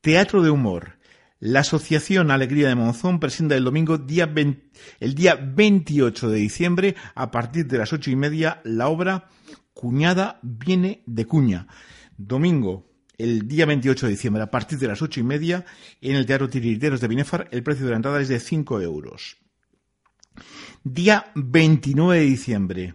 [0.00, 0.97] Teatro de Humor,
[1.40, 4.32] la Asociación Alegría de Monzón presenta el domingo día
[5.00, 9.28] el día 28 de diciembre a partir de las ocho y media la obra
[9.72, 11.68] Cuñada viene de cuña.
[12.16, 15.64] Domingo, el día 28 de diciembre a partir de las ocho y media
[16.00, 19.36] en el Teatro Tiririteros de Binefar el precio de la entrada es de 5 euros.
[20.82, 22.94] Día 29 de diciembre.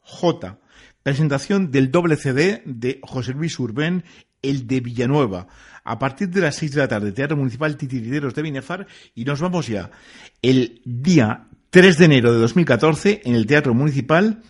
[0.00, 0.58] J.
[1.04, 4.02] Presentación del doble CD de José Luis Urbén,
[4.42, 5.46] el de Villanueva
[5.84, 9.40] a partir de las 6 de la tarde, Teatro Municipal Titiriteros de Binefar, y nos
[9.40, 9.90] vamos ya
[10.42, 14.42] el día 3 de enero de 2014 en el Teatro Municipal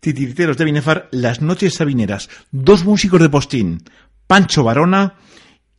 [0.00, 2.30] Titiriteros de Binefar, Las Noches Sabineras.
[2.50, 3.82] Dos músicos de postín,
[4.26, 5.14] Pancho Barona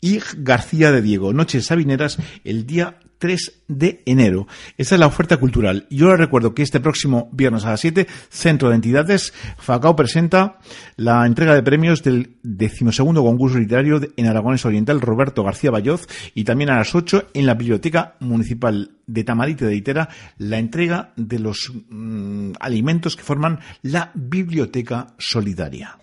[0.01, 1.33] y García de Diego.
[1.33, 4.47] Noches Sabineras el día 3 de enero.
[4.77, 5.85] Esa es la oferta cultural.
[5.89, 10.59] Yo les recuerdo que este próximo viernes a las 7, Centro de Entidades, FACAO presenta
[10.95, 16.45] la entrega de premios del decimosegundo concurso literario en Aragones Oriental Roberto García Bayoz y
[16.45, 21.39] también a las 8 en la Biblioteca Municipal de Tamarite de Itera la entrega de
[21.39, 25.97] los mm, alimentos que forman la Biblioteca Solidaria.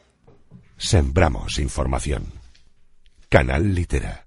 [0.77, 2.25] Sembramos información.
[3.29, 4.26] Canal Litera.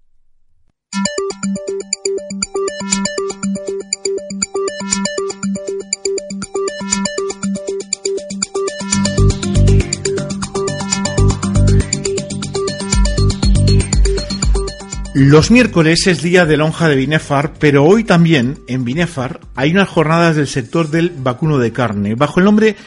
[15.22, 19.90] Los miércoles es día de lonja de Binefar, pero hoy también en Binefar hay unas
[19.90, 22.78] jornadas del sector del vacuno de carne, bajo el nombre,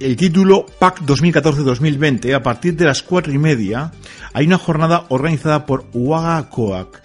[0.00, 3.92] el título PAC 2014-2020, a partir de las cuatro y media,
[4.32, 7.02] hay una jornada organizada por Uaga Coac.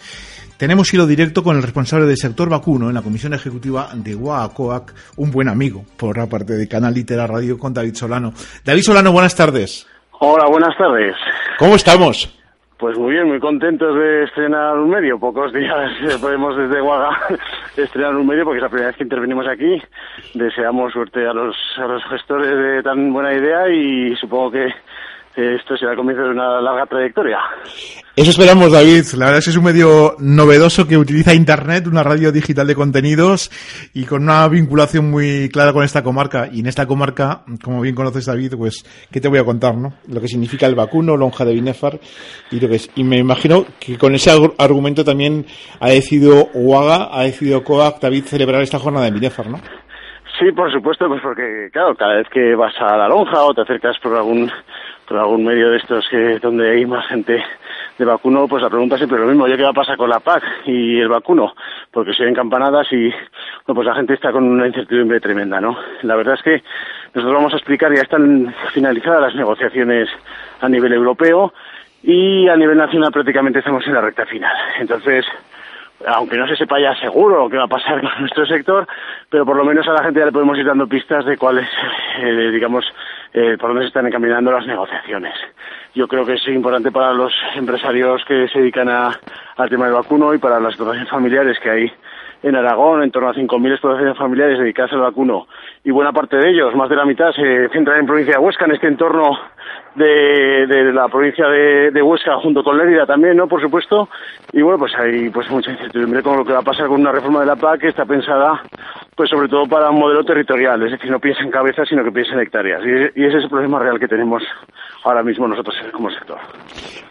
[0.55, 4.93] Tenemos hilo directo con el responsable del sector vacuno en la comisión ejecutiva de Coac,
[5.17, 8.33] un buen amigo por la parte de Canal Litera Radio con David Solano.
[8.63, 9.85] David Solano, buenas tardes.
[10.21, 11.13] Hola, buenas tardes.
[11.57, 12.38] ¿Cómo estamos?
[12.79, 15.19] Pues muy bien, muy contentos de estrenar un medio.
[15.19, 17.09] Pocos días podemos desde Guaga
[17.75, 19.81] estrenar un medio porque es la primera vez que intervenimos aquí.
[20.33, 24.73] Deseamos suerte a los, a los gestores de tan buena idea y supongo que
[25.35, 27.37] esto será el comienzo de una larga trayectoria.
[28.15, 29.05] Eso esperamos, David.
[29.13, 32.75] La verdad es que es un medio novedoso que utiliza Internet, una radio digital de
[32.75, 33.49] contenidos
[33.93, 36.49] y con una vinculación muy clara con esta comarca.
[36.51, 39.93] Y en esta comarca, como bien conoces, David, pues, ¿qué te voy a contar, no?
[40.07, 41.99] Lo que significa el vacuno, lonja de Binefar
[42.51, 42.89] y lo que es.
[42.95, 45.45] Y me imagino que con ese argumento también
[45.79, 49.61] ha decidido OAGA, ha decidido COAC, David, celebrar esta jornada de Binefar, ¿no?
[50.39, 53.61] Sí, por supuesto, pues porque, claro, cada vez que vas a la lonja o te
[53.61, 54.49] acercas por algún
[55.05, 57.43] por algún medio de estos que donde hay más gente
[57.97, 60.19] de vacuno, pues la pregunta siempre lo mismo, ¿ya qué va a pasar con la
[60.19, 61.55] PAC y el vacuno?
[61.91, 65.77] Porque se ven campanadas y bueno, pues la gente está con una incertidumbre tremenda, ¿no?
[66.03, 66.63] La verdad es que
[67.13, 70.07] nosotros vamos a explicar, ya están finalizadas las negociaciones
[70.61, 71.53] a nivel europeo
[72.03, 74.55] y a nivel nacional prácticamente estamos en la recta final.
[74.79, 75.25] Entonces,
[76.07, 78.87] aunque no se sepa ya seguro qué va a pasar con nuestro sector,
[79.29, 81.67] pero por lo menos a la gente ya le podemos ir dando pistas de cuáles,
[82.21, 82.85] eh, digamos,
[83.33, 85.33] eh, por dónde se están encaminando las negociaciones.
[85.95, 89.19] Yo creo que es importante para los empresarios que se dedican a,
[89.57, 91.91] al tema del vacuno y para las explotaciones familiares que hay
[92.41, 95.47] en Aragón, en torno a 5.000 explotaciones familiares dedicadas al vacuno,
[95.83, 98.65] y buena parte de ellos, más de la mitad, se centran en provincia de Huesca,
[98.65, 99.37] en este entorno
[99.95, 103.47] de, de la provincia de, de, Huesca, junto con Lérida también, ¿no?
[103.47, 104.09] Por supuesto.
[104.53, 107.11] Y bueno, pues hay pues mucha incertidumbre con lo que va a pasar con una
[107.11, 108.61] reforma de la PAC que está pensada
[109.19, 112.11] pues sobre todo para un modelo territorial, es decir, no piensa en cabezas, sino que
[112.13, 112.81] piensa en hectáreas.
[112.85, 114.41] Y, y ese es el problema real que tenemos
[115.03, 116.37] ahora mismo nosotros como sector.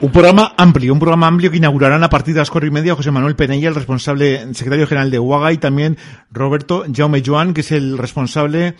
[0.01, 2.95] Un programa amplio, un programa amplio que inaugurarán a partir de las cuatro y media
[2.95, 5.99] José Manuel Penella, el responsable secretario general de UAGA, y también
[6.33, 8.73] Roberto Jaume Joan, que es el responsable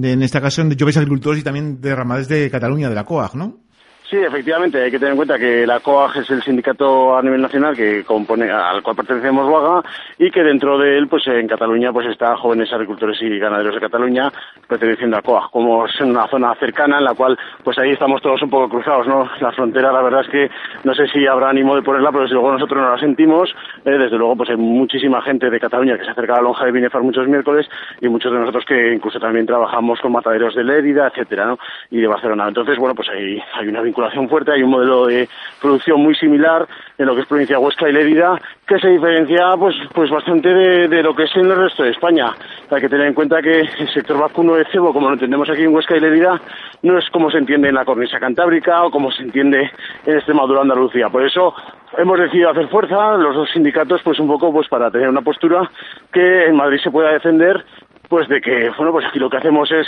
[0.00, 3.04] de, en esta ocasión de Joves Agricultores y también de Ramades de Cataluña, de la
[3.04, 3.67] COAG, ¿no?
[4.08, 7.42] Sí, efectivamente, hay que tener en cuenta que la COAG es el sindicato a nivel
[7.42, 9.86] nacional que compone, al cual pertenecemos Waga
[10.18, 13.82] y que dentro de él, pues en Cataluña, pues está jóvenes agricultores y ganaderos de
[13.82, 14.32] Cataluña
[14.66, 18.40] perteneciendo a COAG, como es una zona cercana en la cual, pues ahí estamos todos
[18.40, 19.28] un poco cruzados, ¿no?
[19.40, 20.50] La frontera, la verdad es que
[20.84, 23.54] no sé si habrá ánimo de ponerla, pero desde luego nosotros no la sentimos.
[23.84, 26.64] Eh, desde luego, pues hay muchísima gente de Cataluña que se acerca a la lonja
[26.64, 27.68] de Binefar muchos miércoles
[28.00, 31.58] y muchos de nosotros que incluso también trabajamos con mataderos de Lérida, etcétera, ¿no?
[31.90, 32.48] Y de Barcelona.
[32.48, 33.97] Entonces, bueno, pues hay, hay una vinculación
[34.28, 35.28] fuerte, hay un modelo de
[35.60, 39.74] producción muy similar en lo que es provincia Huesca y Lérida, que se diferencia pues
[39.94, 42.34] pues bastante de, lo que es en el resto de España.
[42.70, 45.62] Hay que tener en cuenta que el sector vacuno de cebo, como lo entendemos aquí
[45.62, 46.40] en Huesca y Lérida,
[46.82, 49.70] no es como se entiende en la cornisa cantábrica o como se entiende
[50.06, 51.08] en Extremadura Andalucía.
[51.08, 51.54] Por eso
[51.96, 55.70] hemos decidido hacer fuerza, los dos sindicatos, pues un poco pues para tener una postura
[56.12, 57.64] que en Madrid se pueda defender
[58.08, 59.86] pues de que, bueno, pues aquí lo que hacemos es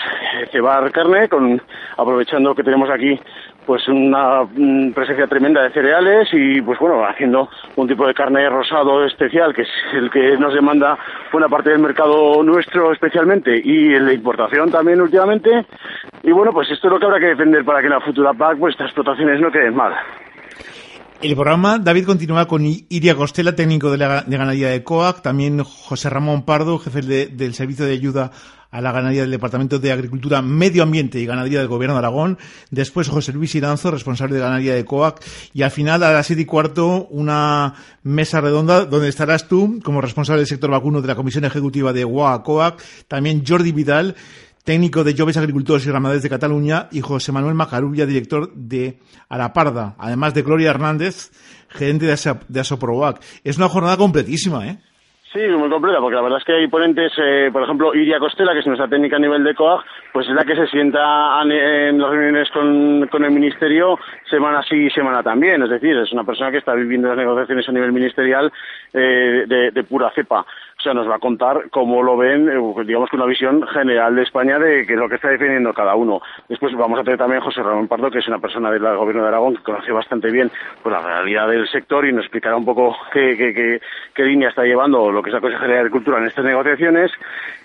[0.53, 1.61] cebar carne, con,
[1.97, 3.19] aprovechando que tenemos aquí
[3.71, 8.51] pues una mm, presencia tremenda de cereales y pues bueno, haciendo un tipo de carne
[8.51, 10.99] rosado especial que es el que nos demanda
[11.31, 15.65] buena parte del mercado nuestro especialmente y el de importación también últimamente
[16.25, 18.35] y bueno, pues esto es lo que habrá que defender para que en la futura
[18.35, 19.95] PAC pues estas explotaciones no queden mal.
[21.23, 25.63] El programa, David, continúa con Iria Costela, técnico de, la, de ganadería de COAC, también
[25.63, 28.33] José Ramón Pardo, jefe del Servicio de Ayuda
[28.71, 32.39] a la ganadería del Departamento de Agricultura, Medio Ambiente y Ganadería del Gobierno de Aragón,
[32.71, 36.43] después José Luis Iranzo, responsable de ganadería de COAC, y al final a las siete
[36.43, 41.15] y cuarto una mesa redonda donde estarás tú como responsable del sector vacuno de la
[41.15, 44.15] Comisión Ejecutiva de UAA COAC, también Jordi Vidal,
[44.65, 49.97] técnico de Joves Agricultores y Ramaderos de Cataluña, y José Manuel Macarubia, director de Araparda,
[49.99, 51.31] además de Gloria Hernández,
[51.69, 53.21] gerente de, Asoproac.
[53.45, 54.79] Es una jornada completísima, ¿eh?
[55.33, 58.53] Sí, muy completa, porque la verdad es que hay ponentes, eh, por ejemplo, Iria Costela,
[58.53, 62.01] que es nuestra técnica a nivel de COAG, pues es la que se sienta en
[62.01, 63.97] las reuniones con, con el Ministerio
[64.29, 65.63] semana sí y semana también.
[65.63, 68.53] Es decir, es una persona que está viviendo las negociaciones a nivel ministerial
[68.93, 70.45] eh, de, de pura cepa.
[70.81, 74.17] O sea, nos va a contar cómo lo ven, eh, digamos que una visión general
[74.17, 76.23] de España de qué lo que está defendiendo cada uno.
[76.49, 79.21] Después vamos a tener también a José Ramón Pardo, que es una persona del gobierno
[79.21, 80.51] de Aragón que conoce bastante bien
[80.83, 83.81] pues, la realidad del sector y nos explicará un poco qué, qué,
[84.15, 87.13] qué, línea está llevando lo que es la Consejería de Agricultura en estas negociaciones.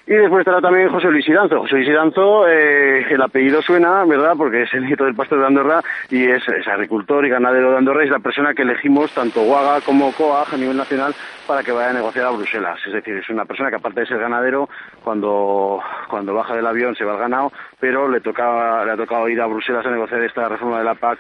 [0.08, 1.62] Y después estará también José Luis Iranzo.
[1.62, 4.34] José Luis Iranzo, eh, el apellido suena, ¿verdad?
[4.38, 5.82] Porque es el nieto del pastor de Andorra
[6.12, 9.82] y es, agricultor y ganadero de Andorra y es la persona que elegimos tanto Guaga
[9.82, 11.16] como COAG a nivel nacional
[11.48, 12.80] para que vaya a negociar a Bruselas.
[12.86, 14.70] Es decir, es una persona que aparte de ser ganadero,
[15.04, 19.28] cuando, cuando baja del avión se va al ganado, pero le, toca, le ha tocado
[19.28, 21.18] ir a Bruselas a negociar esta reforma de la PAC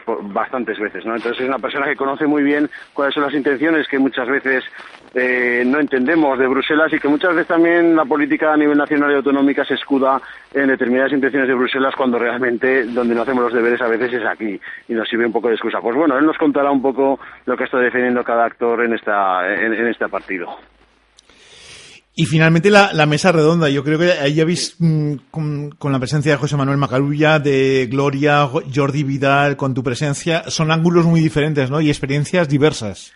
[0.00, 1.14] pues bastantes veces, ¿no?
[1.14, 4.64] Entonces es una persona que conoce muy bien cuáles son las intenciones que muchas veces
[5.14, 9.10] eh, no entendemos de Bruselas y que muchas veces también la política a nivel nacional
[9.10, 10.20] y autonómica se escuda
[10.54, 14.24] en determinadas intenciones de Bruselas cuando realmente donde no hacemos los deberes a veces es
[14.24, 15.80] aquí y nos sirve un poco de excusa.
[15.80, 19.54] Pues bueno, él nos contará un poco lo que está defendiendo cada actor en, esta,
[19.54, 20.56] en este partido.
[22.14, 23.70] Y finalmente la, la, mesa redonda.
[23.70, 27.38] Yo creo que ahí ya veis mm, con, con, la presencia de José Manuel Macarulla,
[27.38, 31.80] de Gloria, Jordi Vidal, con tu presencia, son ángulos muy diferentes, ¿no?
[31.80, 33.12] Y experiencias diversas.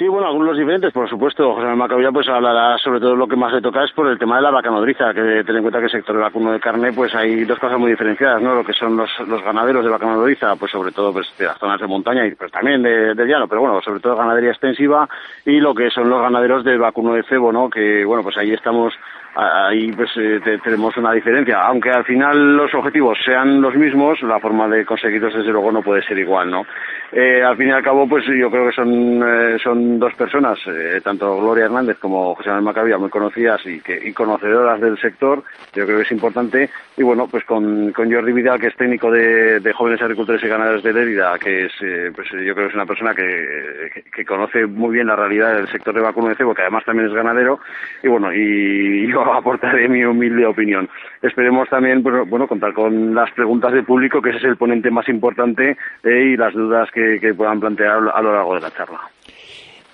[0.00, 1.50] Sí, bueno, algunos diferentes, por supuesto.
[1.50, 4.18] José Manuel Macavilla pues hablará sobre todo lo que más le toca es por el
[4.18, 6.58] tema de la vaca nodriza, que ten en cuenta que el sector de vacuno de
[6.58, 8.54] carne pues hay dos cosas muy diferenciadas, ¿no?
[8.54, 9.10] Lo que son los,
[9.44, 12.50] ganaderos de vaca nodriza, pues sobre todo pues de las zonas de montaña y pues
[12.50, 15.06] también de, del llano, pero bueno, sobre todo ganadería extensiva
[15.44, 17.68] y lo que son los ganaderos de vacuno de cebo, ¿no?
[17.68, 18.94] Que bueno, pues ahí estamos
[19.34, 21.60] ahí pues eh, tenemos una diferencia.
[21.62, 25.82] Aunque al final los objetivos sean los mismos, la forma de conseguirlos desde luego no
[25.82, 26.66] puede ser igual, ¿no?
[27.12, 30.58] Eh, al fin y al cabo, pues yo creo que son, eh, son dos personas,
[31.02, 35.42] tanto Gloria Hernández como José Manuel Macavía, muy conocidas y, que, y conocedoras del sector,
[35.74, 36.70] yo creo que es importante.
[36.96, 40.82] Y bueno, pues con, con Jordi Vidal, que es técnico de, jóvenes agricultores y ganaderos
[40.82, 41.72] de Lérida, que es,
[42.14, 45.68] pues yo creo que es una persona que, que, conoce muy bien la realidad del
[45.68, 47.58] sector de vacuno de cebo, que además también es ganadero.
[48.02, 50.88] Y bueno, y, y aportaré mi humilde opinión.
[51.22, 54.90] Esperemos también, pues, bueno, contar con las preguntas del público, que ese es el ponente
[54.90, 59.00] más importante, eh, y las dudas que, puedan plantear a lo largo de la charla.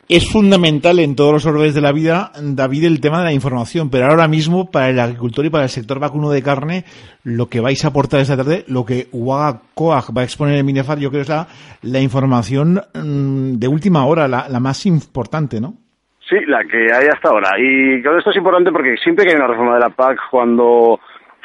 [0.09, 3.91] Es fundamental en todos los órdenes de la vida, David, el tema de la información,
[3.91, 6.85] pero ahora mismo para el agricultor y para el sector vacuno de carne,
[7.25, 11.01] lo que vais a aportar esta tarde, lo que UAGA va a exponer en Minefar,
[11.01, 11.49] yo creo es la,
[11.83, 15.86] la información mm, de última hora, la más importante, ¿no?
[16.29, 17.51] Sí, la que hay hasta ahora.
[17.59, 20.99] Y creo esto es importante porque siempre que hay una reforma de la PAC, cuando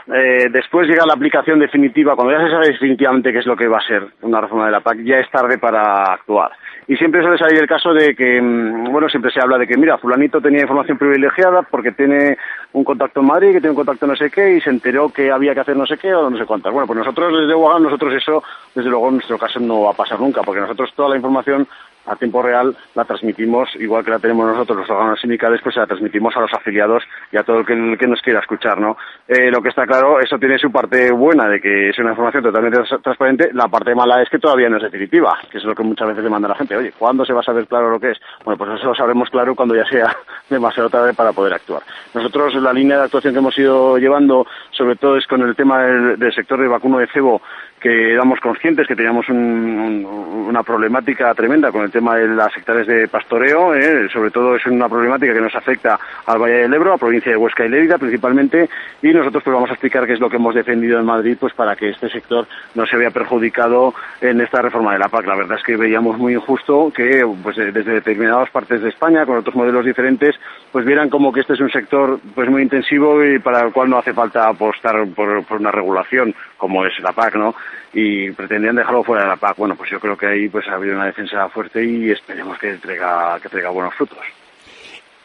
[0.08, 3.68] eh, después llega la aplicación definitiva, cuando ya se sabe definitivamente qué es lo que
[3.68, 6.52] va a ser una reforma de la PAC, ya es tarde para actuar.
[6.88, 9.78] Y siempre suele salir el caso de que, mm, bueno, siempre se habla de que,
[9.78, 12.38] mira, fulanito tenía información privilegiada porque tiene
[12.74, 15.32] un contacto en Madrid, que tiene un contacto no sé qué, y se enteró que
[15.32, 16.74] había que hacer no sé qué o no sé cuántas.
[16.74, 19.96] Bueno, pues nosotros desde UAGAM, nosotros eso, desde luego en nuestro caso no va a
[19.96, 21.68] pasar nunca, porque nosotros toda la información
[22.06, 25.88] a tiempo real la transmitimos, igual que la tenemos nosotros los órganos sindicales, pues la
[25.88, 28.98] transmitimos a los afiliados y a todo el que, nos quiera escuchar, ¿no?
[29.28, 32.44] Eh, lo que está claro, eso tiene su parte buena de que es una información
[32.44, 35.84] totalmente transparente, la parte mala es que todavía no es definitiva, que es lo que
[35.84, 38.18] muchas veces demanda la gente, oye, ¿cuándo se va a saber claro lo que es?
[38.44, 40.16] Bueno, pues eso lo sabremos claro cuando ya sea
[40.50, 41.84] demasiado tarde para poder actuar.
[42.14, 45.84] Nosotros la línea de actuación que hemos ido llevando, sobre todo es con el tema
[45.84, 47.42] del, del sector de vacuno de cebo,
[47.82, 53.08] que éramos conscientes que teníamos una problemática tremenda con el tema de las hectáreas de
[53.08, 54.08] pastoreo, ¿eh?
[54.14, 57.32] sobre todo es una problemática que nos afecta al Valle del Ebro, a la provincia
[57.32, 58.70] de Huesca y Lérida principalmente,
[59.02, 61.54] y nosotros pues vamos a explicar qué es lo que hemos defendido en Madrid pues
[61.54, 65.26] para que este sector no se vea perjudicado en esta reforma de la PAC.
[65.26, 69.38] La verdad es que veíamos muy injusto que pues desde determinadas partes de España, con
[69.38, 70.36] otros modelos diferentes,
[70.72, 73.90] pues vieran como que este es un sector pues muy intensivo y para el cual
[73.90, 77.56] no hace falta apostar por, por una regulación como es la PAC, ¿no?
[77.94, 79.58] Y pretendían dejarlo fuera de la PAC.
[79.58, 82.74] Bueno, pues yo creo que ahí pues ha habido una defensa fuerte y esperemos que
[82.76, 84.20] traiga, que traiga buenos frutos.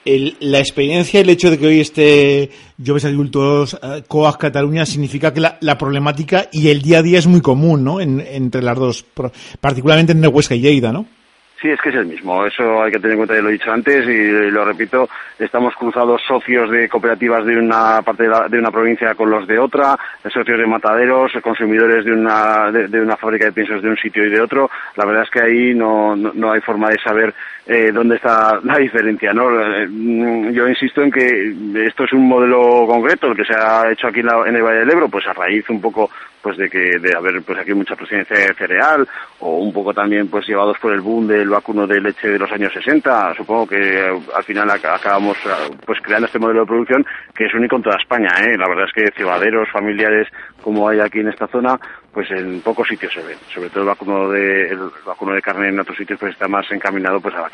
[0.04, 2.50] El, la experiencia, el hecho de que hoy esté
[2.84, 7.18] Joves Adultos uh, COAG Cataluña significa que la, la, problemática y el día a día
[7.18, 8.00] es muy común, ¿no?
[8.00, 9.04] En, entre las dos,
[9.60, 11.06] particularmente en Huesca y Lleida, ¿no?
[11.66, 12.46] Sí, es que es el mismo.
[12.46, 15.74] Eso hay que tener en cuenta, ya lo he dicho antes y lo repito, estamos
[15.74, 19.58] cruzados socios de cooperativas de una parte de, la, de una provincia con los de
[19.58, 19.98] otra,
[20.32, 24.30] socios de mataderos, consumidores de una, de, una fábrica de piensos de un sitio y
[24.30, 24.70] de otro.
[24.94, 27.34] La verdad es que ahí no, no hay forma de saber
[27.66, 29.32] eh, dónde está la diferencia.
[29.32, 29.50] ¿no?
[29.60, 29.88] Eh,
[30.52, 31.54] yo insisto en que
[31.86, 34.62] esto es un modelo concreto, el que se ha hecho aquí en, la, en el
[34.62, 36.10] Valle del Ebro, pues a raíz un poco
[36.42, 39.04] pues de que de haber pues aquí mucha presencia de cereal
[39.40, 42.52] o un poco también pues llevados por el boom del vacuno de leche de los
[42.52, 45.36] años 60 supongo que al final acabamos
[45.84, 47.04] pues creando este modelo de producción
[47.34, 48.56] que es único en toda España ¿eh?
[48.56, 50.28] la verdad es que cebaderos familiares
[50.62, 51.80] como hay aquí en esta zona
[52.16, 53.36] pues en pocos sitios se ven.
[53.52, 56.64] Sobre todo el vacuno de, el vacuno de carne en otros sitios pues está más
[56.70, 57.50] encaminado pues a la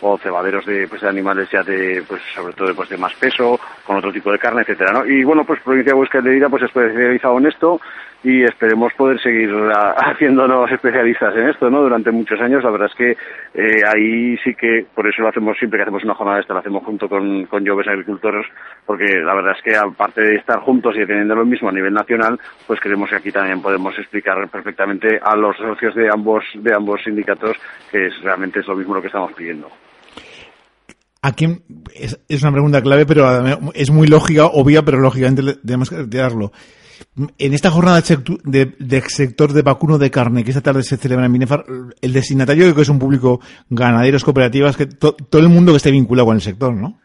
[0.00, 3.96] o cebaderos de, pues, animales ya de, pues sobre todo pues, de más peso, con
[3.96, 5.06] otro tipo de carne, etcétera, ¿no?
[5.06, 7.80] Y bueno, pues provincia de Huesca de Lérida pues especializado en esto
[8.24, 9.50] y esperemos poder seguir
[9.96, 11.82] haciéndonos especialistas en esto, ¿no?
[11.82, 13.10] Durante muchos años, la verdad es que
[13.54, 16.60] eh, ahí sí que, por eso lo hacemos siempre que hacemos una jornada esta, lo
[16.60, 18.46] hacemos junto con, con Joves Agricultores,
[18.86, 21.92] porque la verdad es que aparte de estar juntos y teniendo lo mismo a nivel
[21.92, 26.74] nacional, pues creemos que aquí también podemos explicar perfectamente a los socios de ambos, de
[26.74, 27.56] ambos sindicatos
[27.90, 29.68] que es, realmente es lo mismo lo que estamos pidiendo.
[31.94, 36.52] Es, es una pregunta clave, pero es muy lógica, obvia, pero lógicamente tenemos que darlo.
[37.38, 38.02] En esta jornada
[38.44, 41.64] de, sector de vacuno de carne que esta tarde se celebra en Binefar,
[42.00, 43.40] el destinatario que es un público
[43.70, 46.98] ganaderos, cooperativas, que to, todo el mundo que esté vinculado con el sector, ¿no?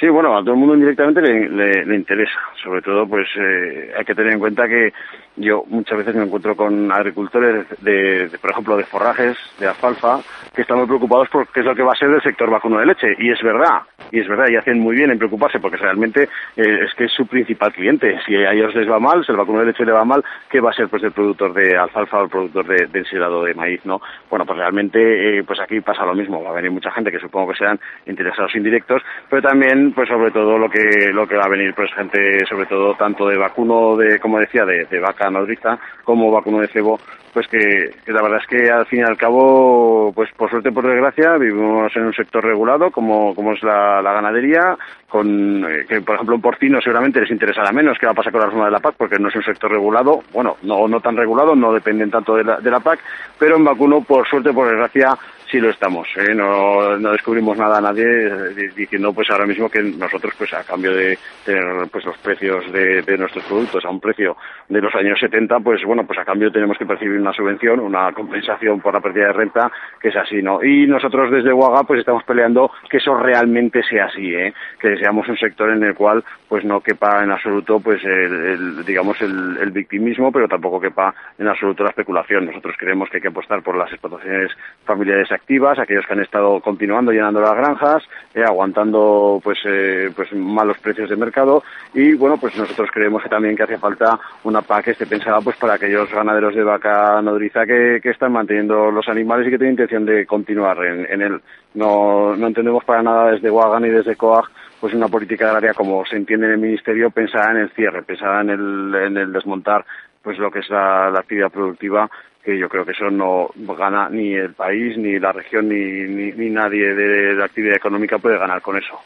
[0.00, 2.40] Sí, bueno, a todo el mundo indirectamente le, le, interesa.
[2.64, 4.94] Sobre todo, pues eh, hay que tener en cuenta que
[5.36, 10.20] yo muchas veces me encuentro con agricultores, de, de, por ejemplo, de forrajes, de alfalfa,
[10.54, 12.78] que están muy preocupados por qué es lo que va a ser del sector vacuno
[12.78, 13.14] de leche.
[13.18, 16.80] Y es verdad, y es verdad, y hacen muy bien en preocuparse porque realmente eh,
[16.84, 18.18] es que es su principal cliente.
[18.26, 20.60] Si a ellos les va mal, si el vacuno de leche le va mal, ¿qué
[20.60, 23.54] va a ser pues el productor de alfalfa o el productor de, de ensilado de
[23.54, 24.00] maíz, no?
[24.28, 26.42] Bueno, pues realmente, eh, pues aquí pasa lo mismo.
[26.42, 30.30] Va a venir mucha gente que supongo que sean interesados indirectos, pero también, pues sobre
[30.30, 33.96] todo lo que lo que va a venir, pues gente, sobre todo tanto de vacuno
[33.96, 36.98] de, como decía, de, de vaca nodriza como vacuno de cebo,
[37.32, 40.72] pues que, que, la verdad es que al fin y al cabo, pues por suerte,
[40.72, 44.76] por desgracia, vivimos en un sector regulado como, como es la, la ganadería,
[45.08, 48.32] con eh, que por ejemplo un porcino seguramente les interesará menos qué va a pasar
[48.32, 51.00] con la reforma de la PAC porque no es un sector regulado, bueno, no, no
[51.00, 53.00] tan regulado, no dependen tanto de la, de la PAC,
[53.38, 55.16] pero en vacuno, por suerte, por desgracia,
[55.50, 56.06] sí lo estamos.
[56.16, 56.34] ¿eh?
[56.34, 60.64] No, no descubrimos nada a nadie eh, diciendo pues ahora mismo que nosotros pues a
[60.64, 64.36] cambio de tener pues los precios de, de, nuestros productos a un precio
[64.68, 68.12] de los años 70 pues bueno pues a cambio tenemos que percibir una subvención, una
[68.12, 70.62] compensación por la pérdida de renta que es así, ¿no?
[70.62, 74.52] Y nosotros desde Huaga pues estamos peleando que eso realmente sea así, ¿eh?
[74.78, 79.20] que seamos un sector en el cual pues no quepa en absoluto pues el, digamos
[79.20, 82.46] el, el victimismo pero tampoco quepa en absoluto la especulación.
[82.46, 84.50] Nosotros creemos que hay que apostar por las explotaciones
[84.84, 88.02] familiares activas, aquellos que han estado continuando llenando las granjas,
[88.34, 91.62] eh, aguantando pues eh, pues malos precios de mercado
[91.94, 95.40] y bueno pues nosotros creemos que también que hace falta una PAC que esté pensada
[95.40, 99.74] pues para aquellos ganaderos de vaca nodriza que, están manteniendo los animales y que tienen
[99.74, 101.40] intención de continuar en, él.
[101.74, 104.46] No, no entendemos para nada desde Wagan y desde COAG
[104.80, 108.40] pues una política agraria como se entiende en el ministerio pensada en el cierre, pensada
[108.40, 109.84] en el, en el desmontar
[110.22, 112.10] pues lo que es la actividad productiva
[112.44, 116.32] que yo creo que eso no gana ni el país, ni la región, ni, ni,
[116.32, 118.98] ni nadie de la actividad económica puede ganar con eso.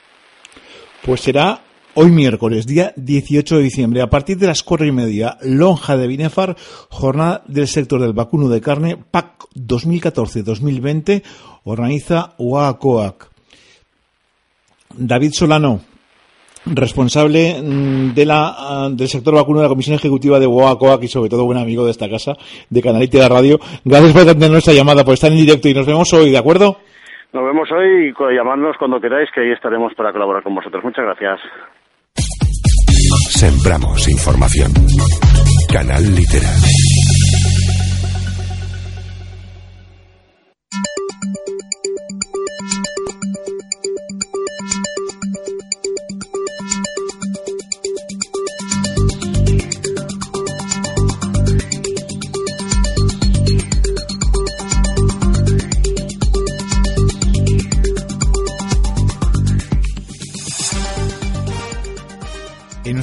[1.05, 1.61] Pues será
[1.95, 6.07] hoy miércoles, día 18 de diciembre, a partir de las cuatro y media, lonja de
[6.07, 6.57] Binefar,
[6.91, 11.23] jornada del sector del vacuno de carne, PAC 2014-2020,
[11.65, 13.31] organiza UACOAC.
[14.97, 15.81] David Solano,
[16.67, 21.09] responsable mm, de la, ah, del sector vacuno de la Comisión Ejecutiva de UACOAC y
[21.09, 22.33] sobre todo buen amigo de esta casa,
[22.71, 23.59] de Canalite de Radio.
[23.85, 26.79] Gracias por atender nuestra llamada, por estar en directo y nos vemos hoy, ¿de acuerdo?
[27.33, 30.85] Nos vemos hoy y llamadnos cuando queráis, que ahí estaremos para colaborar con vosotros.
[30.85, 31.41] Muchas gracias.
[33.31, 34.71] Sembramos información.
[35.73, 36.61] Canal Literal.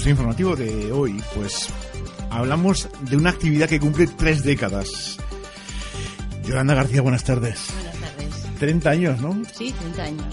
[0.01, 1.69] Nuestro informativo de hoy, pues
[2.31, 5.17] hablamos de una actividad que cumple tres décadas.
[6.43, 7.67] Yolanda García, buenas tardes.
[7.75, 8.57] Buenas tardes.
[8.57, 9.39] 30 años, ¿no?
[9.53, 10.25] Sí, 30 años.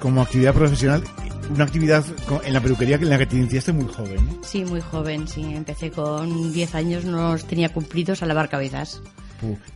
[0.00, 1.02] Como actividad profesional,
[1.50, 2.04] una actividad
[2.44, 4.16] en la peluquería en la que te iniciaste muy joven.
[4.16, 4.44] ¿no?
[4.44, 5.44] Sí, muy joven, sí.
[5.44, 9.00] Empecé con 10 años, no los tenía cumplidos a lavar cabezas.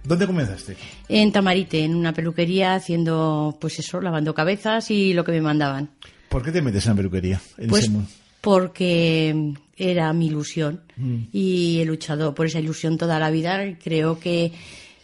[0.02, 0.76] ¿Dónde comenzaste?
[1.08, 5.88] En Tamarite, en una peluquería, haciendo, pues eso, lavando cabezas y lo que me mandaban.
[6.28, 7.40] ¿Por qué te metes en la peluquería?
[7.56, 7.92] En Pues ese?
[8.44, 11.16] Porque era mi ilusión Mm.
[11.32, 14.52] y he luchado por esa ilusión toda la vida y creo que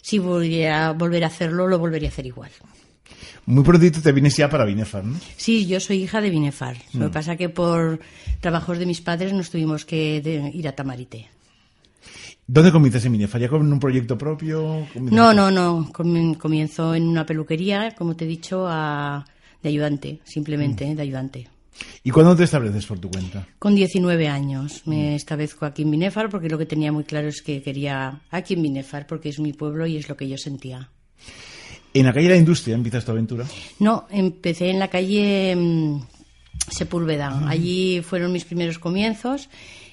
[0.03, 2.51] si volviera a volver a hacerlo, lo volvería a hacer igual.
[3.47, 5.19] Muy prontito te vienes ya para Binefar, ¿no?
[5.37, 6.77] Sí, yo soy hija de Binefar.
[6.93, 7.03] Lo Mm.
[7.09, 7.99] que pasa que por
[8.41, 10.23] trabajos de mis padres nos tuvimos que
[10.55, 11.29] ir a Tamarite.
[12.47, 13.41] ¿Dónde comienzas en Binefar?
[13.41, 14.87] ¿Ya con un proyecto propio?
[14.93, 15.89] ¿Comienzas- No, no, no.
[15.93, 19.25] Comi- Comienzo en una peluquería, como te he dicho, a-
[19.63, 20.97] de ayudante, simplemente, Mm.
[20.97, 21.49] de ayudante.
[22.03, 23.47] ¿Y cuándo te estableces por tu cuenta?
[23.59, 27.43] Con 19 años me establezco aquí en Binefar porque lo que tenía muy claro es
[27.43, 30.91] que quería aquí en Binefar porque es mi pueblo y es lo que yo sentía.
[31.93, 33.45] En la calle de la industria empiezas tu aventura.
[33.81, 36.01] No, empecé en la calle mm,
[36.71, 37.49] Sepúlveda.
[37.49, 39.49] Allí fueron mis primeros comienzos,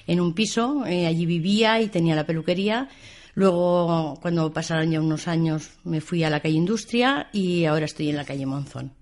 [0.06, 0.86] en un piso.
[0.86, 2.88] eh, allí vivía y tenía la peluquería.
[3.34, 8.10] Luego, cuando pasaron ya unos años, me fui a la calle Industria y ahora estoy
[8.10, 8.92] en la calle Monzón.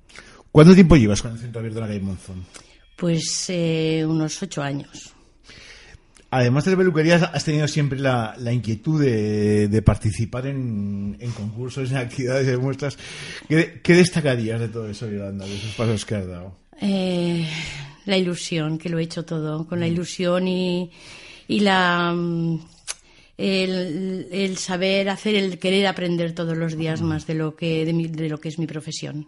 [0.50, 2.44] ¿Cuánto tiempo llevas con el centro abierto de la calle Monzón?
[2.96, 5.12] Pues eh, unos ocho años.
[6.30, 11.30] Además de la peluquería, has tenido siempre la, la inquietud de, de participar en, en
[11.30, 12.98] concursos, en actividades, en muestras.
[13.48, 16.56] ¿Qué, qué destacarías de todo eso, Yolanda, de esos pasos que has dado?
[16.80, 17.46] Eh,
[18.06, 20.90] la ilusión, que lo he hecho todo, con la ilusión y,
[21.48, 22.60] y la mm,
[23.38, 27.92] el, el saber hacer, el querer aprender todos los días más de lo que de,
[27.92, 29.26] mi- de lo que es mi profesión.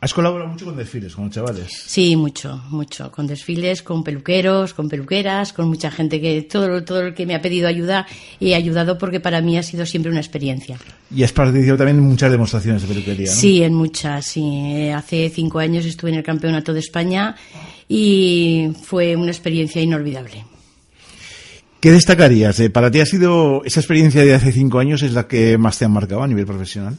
[0.00, 1.72] Has colaborado mucho con desfiles, con los chavales.
[1.72, 7.00] Sí, mucho, mucho, con desfiles, con peluqueros, con peluqueras, con mucha gente que todo todo
[7.00, 8.06] el que me ha pedido ayuda
[8.40, 10.78] he ayudado porque para mí ha sido siempre una experiencia.
[11.12, 13.36] Y has participado también en muchas demostraciones de peluquería, ¿no?
[13.36, 14.88] Sí, en muchas, sí.
[14.90, 17.34] Hace cinco años estuve en el Campeonato de España
[17.88, 20.44] y fue una experiencia inolvidable.
[21.80, 22.60] ¿Qué destacarías?
[22.60, 25.76] Eh, ¿Para ti ha sido esa experiencia de hace cinco años es la que más
[25.76, 26.98] te ha marcado a nivel profesional?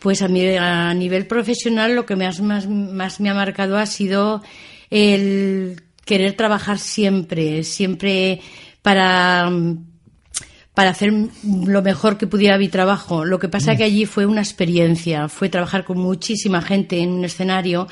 [0.00, 4.42] Pues a mí a nivel profesional lo que más, más, me ha marcado ha sido
[4.90, 8.40] el querer trabajar siempre, siempre
[8.82, 9.52] para,
[10.74, 11.12] para hacer
[11.44, 13.24] lo mejor que pudiera mi trabajo.
[13.24, 17.24] Lo que pasa que allí fue una experiencia, fue trabajar con muchísima gente en un
[17.24, 17.86] escenario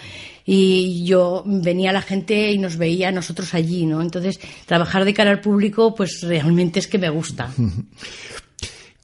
[0.50, 4.00] y yo venía la gente y nos veía nosotros allí, ¿no?
[4.00, 7.50] Entonces, trabajar de cara al público, pues realmente es que me gusta.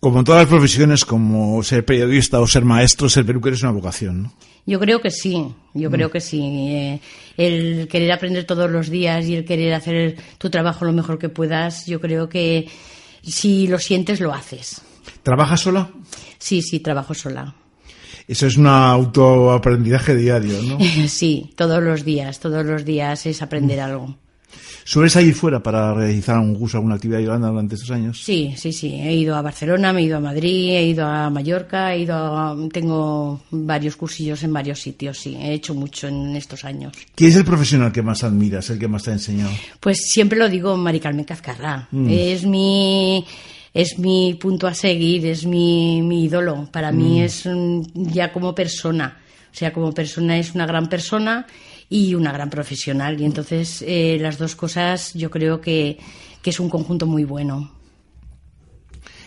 [0.05, 3.73] Como en todas las profesiones, como ser periodista o ser maestro, ser peluquero es una
[3.73, 4.35] vocación, ¿no?
[4.67, 6.43] Yo creo que sí, yo creo que sí.
[6.43, 7.01] Eh,
[7.39, 11.31] el querer aprender todos los días y el querer hacer tu trabajo lo mejor que
[11.31, 12.69] puedas, yo creo que
[13.23, 14.83] si lo sientes, lo haces.
[15.23, 15.89] ¿Trabajas sola?
[16.37, 17.55] Sí, sí, trabajo sola.
[18.29, 20.79] Eso es un autoaprendizaje diario, ¿no?
[21.09, 24.19] sí, todos los días, todos los días es aprender algo.
[24.85, 28.23] ¿Sueles ir fuera para realizar un curso, alguna actividad Yolanda durante estos años?
[28.23, 28.95] Sí, sí, sí.
[28.95, 32.15] He ido a Barcelona, me he ido a Madrid, he ido a Mallorca, he ido
[32.15, 32.57] a...
[32.71, 35.37] tengo varios cursillos en varios sitios, sí.
[35.41, 36.93] He hecho mucho en estos años.
[37.15, 39.53] ¿Quién es el profesional que más admiras, el que más te ha enseñado?
[39.81, 41.89] Pues siempre lo digo, Mari Carmen Cazcarra.
[41.91, 42.09] Mm.
[42.11, 43.25] Es mi
[43.73, 46.69] es mi punto a seguir, es mi, mi ídolo.
[46.71, 47.25] Para mí mm.
[47.25, 47.49] es
[47.95, 49.19] ya como persona.
[49.51, 51.47] O sea, como persona es una gran persona
[51.89, 53.21] y una gran profesional.
[53.21, 55.99] Y entonces eh, las dos cosas yo creo que,
[56.43, 57.71] que es un conjunto muy bueno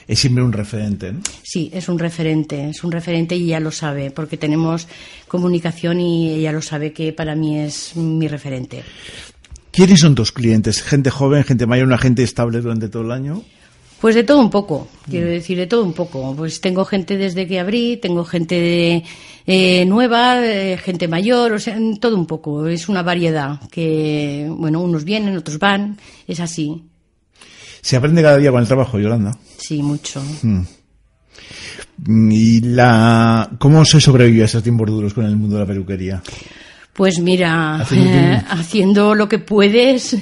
[0.07, 1.11] es siempre un referente.
[1.11, 1.21] ¿no?
[1.43, 4.87] Sí, es un referente, es un referente y ella lo sabe, porque tenemos
[5.27, 8.83] comunicación y ella lo sabe que para mí es mi referente.
[9.71, 10.81] ¿Quiénes son tus clientes?
[10.81, 13.43] ¿Gente joven, gente mayor, una gente estable durante todo el año?
[13.99, 16.35] Pues de todo un poco, quiero decir, de todo un poco.
[16.35, 19.03] Pues tengo gente desde que abrí, tengo gente
[19.47, 22.67] eh, nueva, eh, gente mayor, o sea, todo un poco.
[22.67, 26.83] Es una variedad que, bueno, unos vienen, otros van, es así.
[27.81, 29.35] Se aprende cada día con el trabajo, Yolanda.
[29.57, 30.21] Sí, mucho.
[30.43, 30.61] Hmm.
[32.29, 36.21] ¿Y la cómo se sobrevive a esos tiempos duros con el mundo de la peluquería?
[36.93, 37.77] Pues mira,
[38.49, 40.15] haciendo lo que puedes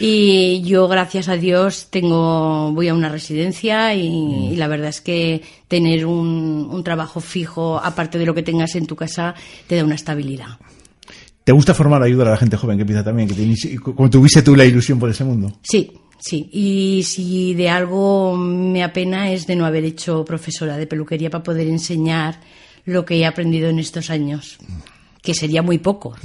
[0.00, 4.58] y yo, gracias a Dios, tengo, voy a una residencia y, mm.
[4.58, 8.96] la verdad es que tener un, trabajo fijo, aparte de lo que tengas en tu
[8.96, 9.34] casa,
[9.66, 10.58] te da una estabilidad.
[11.44, 13.28] ¿Te gusta formar ayudar a la gente joven que empieza también?
[13.28, 15.52] Que como tuviste tú la ilusión por ese mundo.
[15.62, 16.48] Sí, sí.
[16.52, 21.44] Y si de algo me apena es de no haber hecho profesora de peluquería para
[21.44, 22.40] poder enseñar
[22.86, 24.58] lo que he aprendido en estos años,
[25.22, 26.16] que sería muy poco.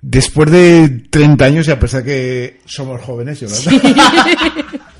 [0.00, 3.70] Después de 30 años, y a pesar que somos jóvenes, Yolanda.
[3.70, 3.80] Sí.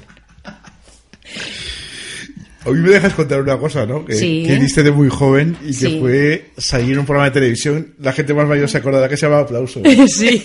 [2.65, 4.05] Hoy me dejas contar una cosa, ¿no?
[4.05, 4.45] Que, sí.
[4.47, 7.95] que diste de muy joven y que fue salir en un programa de televisión.
[7.99, 9.83] La gente más mayor se acordará que se llamaba Aplauso.
[10.07, 10.41] Sí.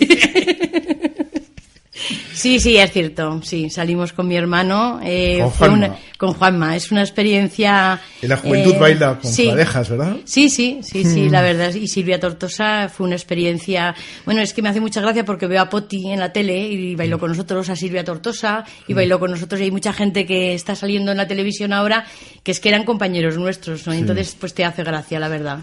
[2.38, 3.40] Sí, sí, es cierto.
[3.42, 5.00] Sí, salimos con mi hermano.
[5.02, 5.96] Eh, con, Juanma.
[6.16, 6.76] con Juanma.
[6.76, 8.00] Es una experiencia.
[8.22, 10.16] En la juventud eh, baila con parejas, ¿verdad?
[10.24, 11.32] Sí, sí, sí, sí, hmm.
[11.32, 11.74] la verdad.
[11.74, 13.92] Y Silvia Tortosa fue una experiencia.
[14.24, 16.94] Bueno, es que me hace mucha gracia porque veo a Poti en la tele y
[16.94, 17.20] bailó hmm.
[17.20, 18.96] con nosotros, a Silvia Tortosa y hmm.
[18.96, 19.60] bailó con nosotros.
[19.60, 22.06] Y hay mucha gente que está saliendo en la televisión ahora
[22.44, 23.92] que es que eran compañeros nuestros, ¿no?
[23.92, 25.58] Entonces, pues te hace gracia, la verdad.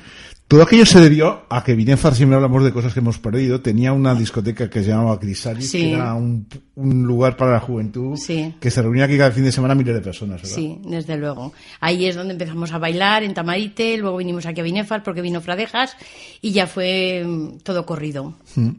[0.47, 3.93] Todo aquello se debió a que Binefar, siempre hablamos de cosas que hemos perdido, tenía
[3.93, 8.15] una discoteca que se llamaba Crisalis, que era un, lugar para la juventud,
[8.59, 10.55] que se reunía aquí cada fin de semana miles de personas, ¿verdad?
[10.55, 11.51] Sí, desde luego.
[11.79, 15.41] Ahí es donde empezamos a bailar, en Tamarite, luego vinimos aquí a Binefar porque vino
[15.41, 15.97] Fradejas
[16.41, 18.35] y ya fue mm, todo corrido.
[18.55, 18.69] Mm.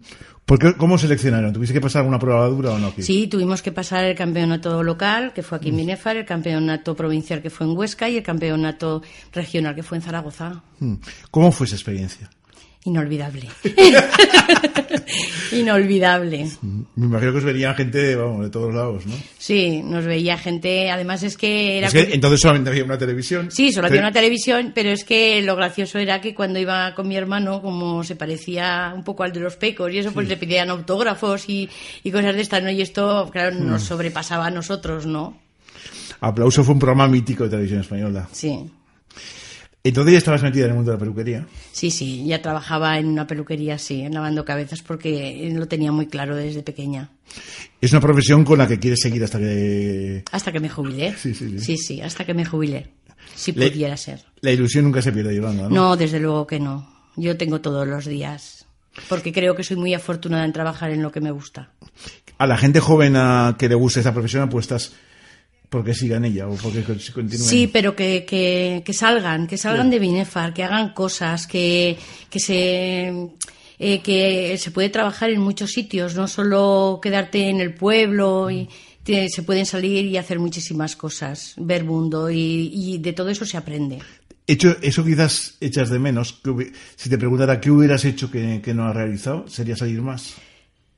[0.78, 1.52] ¿Cómo seleccionaron?
[1.52, 2.92] ¿Tuviste que pasar alguna prueba dura o no?
[2.98, 6.18] Sí, tuvimos que pasar el campeonato local, que fue aquí en Binefar, mm.
[6.20, 10.62] el campeonato provincial, que fue en Huesca, y el campeonato regional, que fue en Zaragoza.
[10.78, 10.94] Mm.
[11.32, 12.30] ¿Cómo fue esa experiencia?
[12.86, 13.48] Inolvidable.
[15.52, 16.46] Inolvidable.
[16.94, 19.14] Me imagino que os veía gente de todos lados, ¿no?
[19.38, 20.88] Sí, nos veía gente.
[20.90, 21.88] Además es que era.
[21.92, 23.50] entonces solamente había una televisión.
[23.50, 27.08] Sí, solo había una televisión, pero es que lo gracioso era que cuando iba con
[27.08, 30.36] mi hermano, como se parecía un poco al de los pecos y eso, pues le
[30.36, 31.68] pedían autógrafos y,
[32.12, 32.70] cosas de estas, ¿no?
[32.70, 33.84] Y esto, claro, nos mm.
[33.84, 35.36] sobrepasaba a nosotros, ¿no?
[36.20, 38.28] Aplauso fue un programa mítico de televisión española.
[38.30, 38.70] Sí.
[39.88, 41.46] Entonces ya estabas metida en el mundo de la peluquería.
[41.70, 46.34] Sí, sí, ya trabajaba en una peluquería, sí, lavando cabezas porque lo tenía muy claro
[46.34, 47.10] desde pequeña.
[47.80, 50.24] Es una profesión con la que quieres seguir hasta que...
[50.32, 51.14] Hasta que me jubile.
[51.16, 51.58] Sí, sí, sí.
[51.60, 52.88] Sí, sí, hasta que me jubile.
[53.36, 54.24] Si pudiera ser.
[54.40, 55.68] La ilusión nunca se pierde, Yolanda, ¿no?
[55.68, 56.88] No, desde luego que no.
[57.14, 58.66] Yo tengo todos los días.
[59.08, 61.70] Porque creo que soy muy afortunada en trabajar en lo que me gusta.
[62.38, 64.94] A la gente joven a que le guste esta profesión apuestas
[65.76, 67.50] porque sigan ella o porque continúen.
[67.50, 71.98] Sí, pero que, que, salgan, que salgan de Binefar, que hagan cosas, que,
[72.30, 73.12] que se...
[73.78, 78.70] Eh, que se puede trabajar en muchos sitios, no solo quedarte en el pueblo y
[79.04, 83.98] se pueden salir y hacer muchísimas cosas, ver mundo y, de todo eso se aprende.
[84.46, 86.40] Hecho, eso quizás echas de menos.
[86.96, 90.36] si te preguntara qué hubieras hecho que, no has realizado, ¿sería salir más?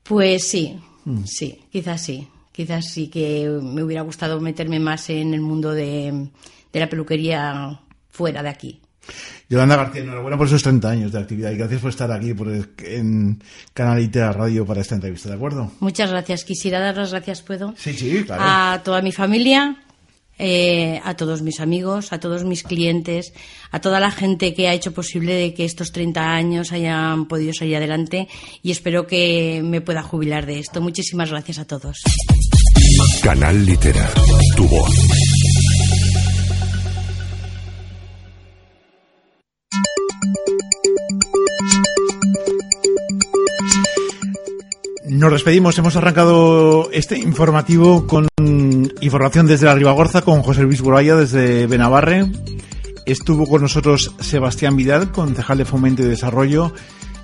[0.04, 1.24] Pues sí, mm.
[1.24, 2.28] sí, quizás sí
[2.58, 6.26] quizás sí que me hubiera gustado meterme más en el mundo de,
[6.72, 7.78] la peluquería
[8.08, 8.80] fuera de aquí.
[9.48, 12.48] Yolanda García, enhorabuena por esos 30 años de actividad y gracias por estar aquí por
[12.78, 13.40] en
[13.72, 15.70] Canal Itera Radio para esta entrevista, ¿de acuerdo?
[15.78, 16.42] Muchas gracias.
[16.42, 17.74] Quisiera dar las gracias, ¿puedo?
[17.76, 18.42] Sí, sí, claro.
[18.44, 19.76] A toda mi familia,
[20.38, 23.32] eh, a todos mis amigos, a todos mis clientes,
[23.70, 27.52] a toda la gente que ha hecho posible de que estos 30 años hayan podido
[27.52, 28.28] salir adelante
[28.62, 30.80] y espero que me pueda jubilar de esto.
[30.80, 32.02] Muchísimas gracias a todos.
[33.22, 34.10] Canal Litera,
[34.56, 35.37] tu voz.
[45.18, 48.28] Nos despedimos, hemos arrancado este informativo con
[49.00, 52.30] información desde la Ribagorza con José Luis Boraya desde Benavarre.
[53.04, 56.72] Estuvo con nosotros Sebastián Vidal, concejal de Fomento y Desarrollo.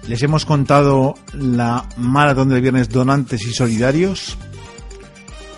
[0.08, 4.38] Les hemos contado la maratón del viernes Donantes y Solidarios.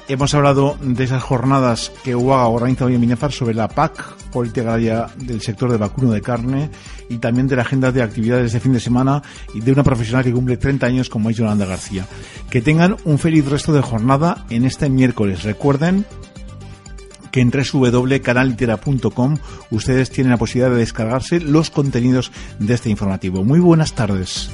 [0.08, 4.60] Hemos hablado de esas jornadas que UAGA organiza hoy en Minefar sobre la PAC, política
[4.60, 6.70] agraria del sector de vacuno de carne,
[7.08, 10.22] y también de la agenda de actividades de fin de semana y de una profesional
[10.22, 12.06] que cumple 30 años como es Yolanda García.
[12.50, 15.42] Que tengan un feliz resto de jornada en este miércoles.
[15.42, 16.06] Recuerden
[17.32, 19.36] que en www.canalitera.com
[19.70, 22.30] ustedes tienen la posibilidad de descargarse los contenidos
[22.60, 23.42] de este informativo.
[23.42, 24.50] Muy buenas tardes.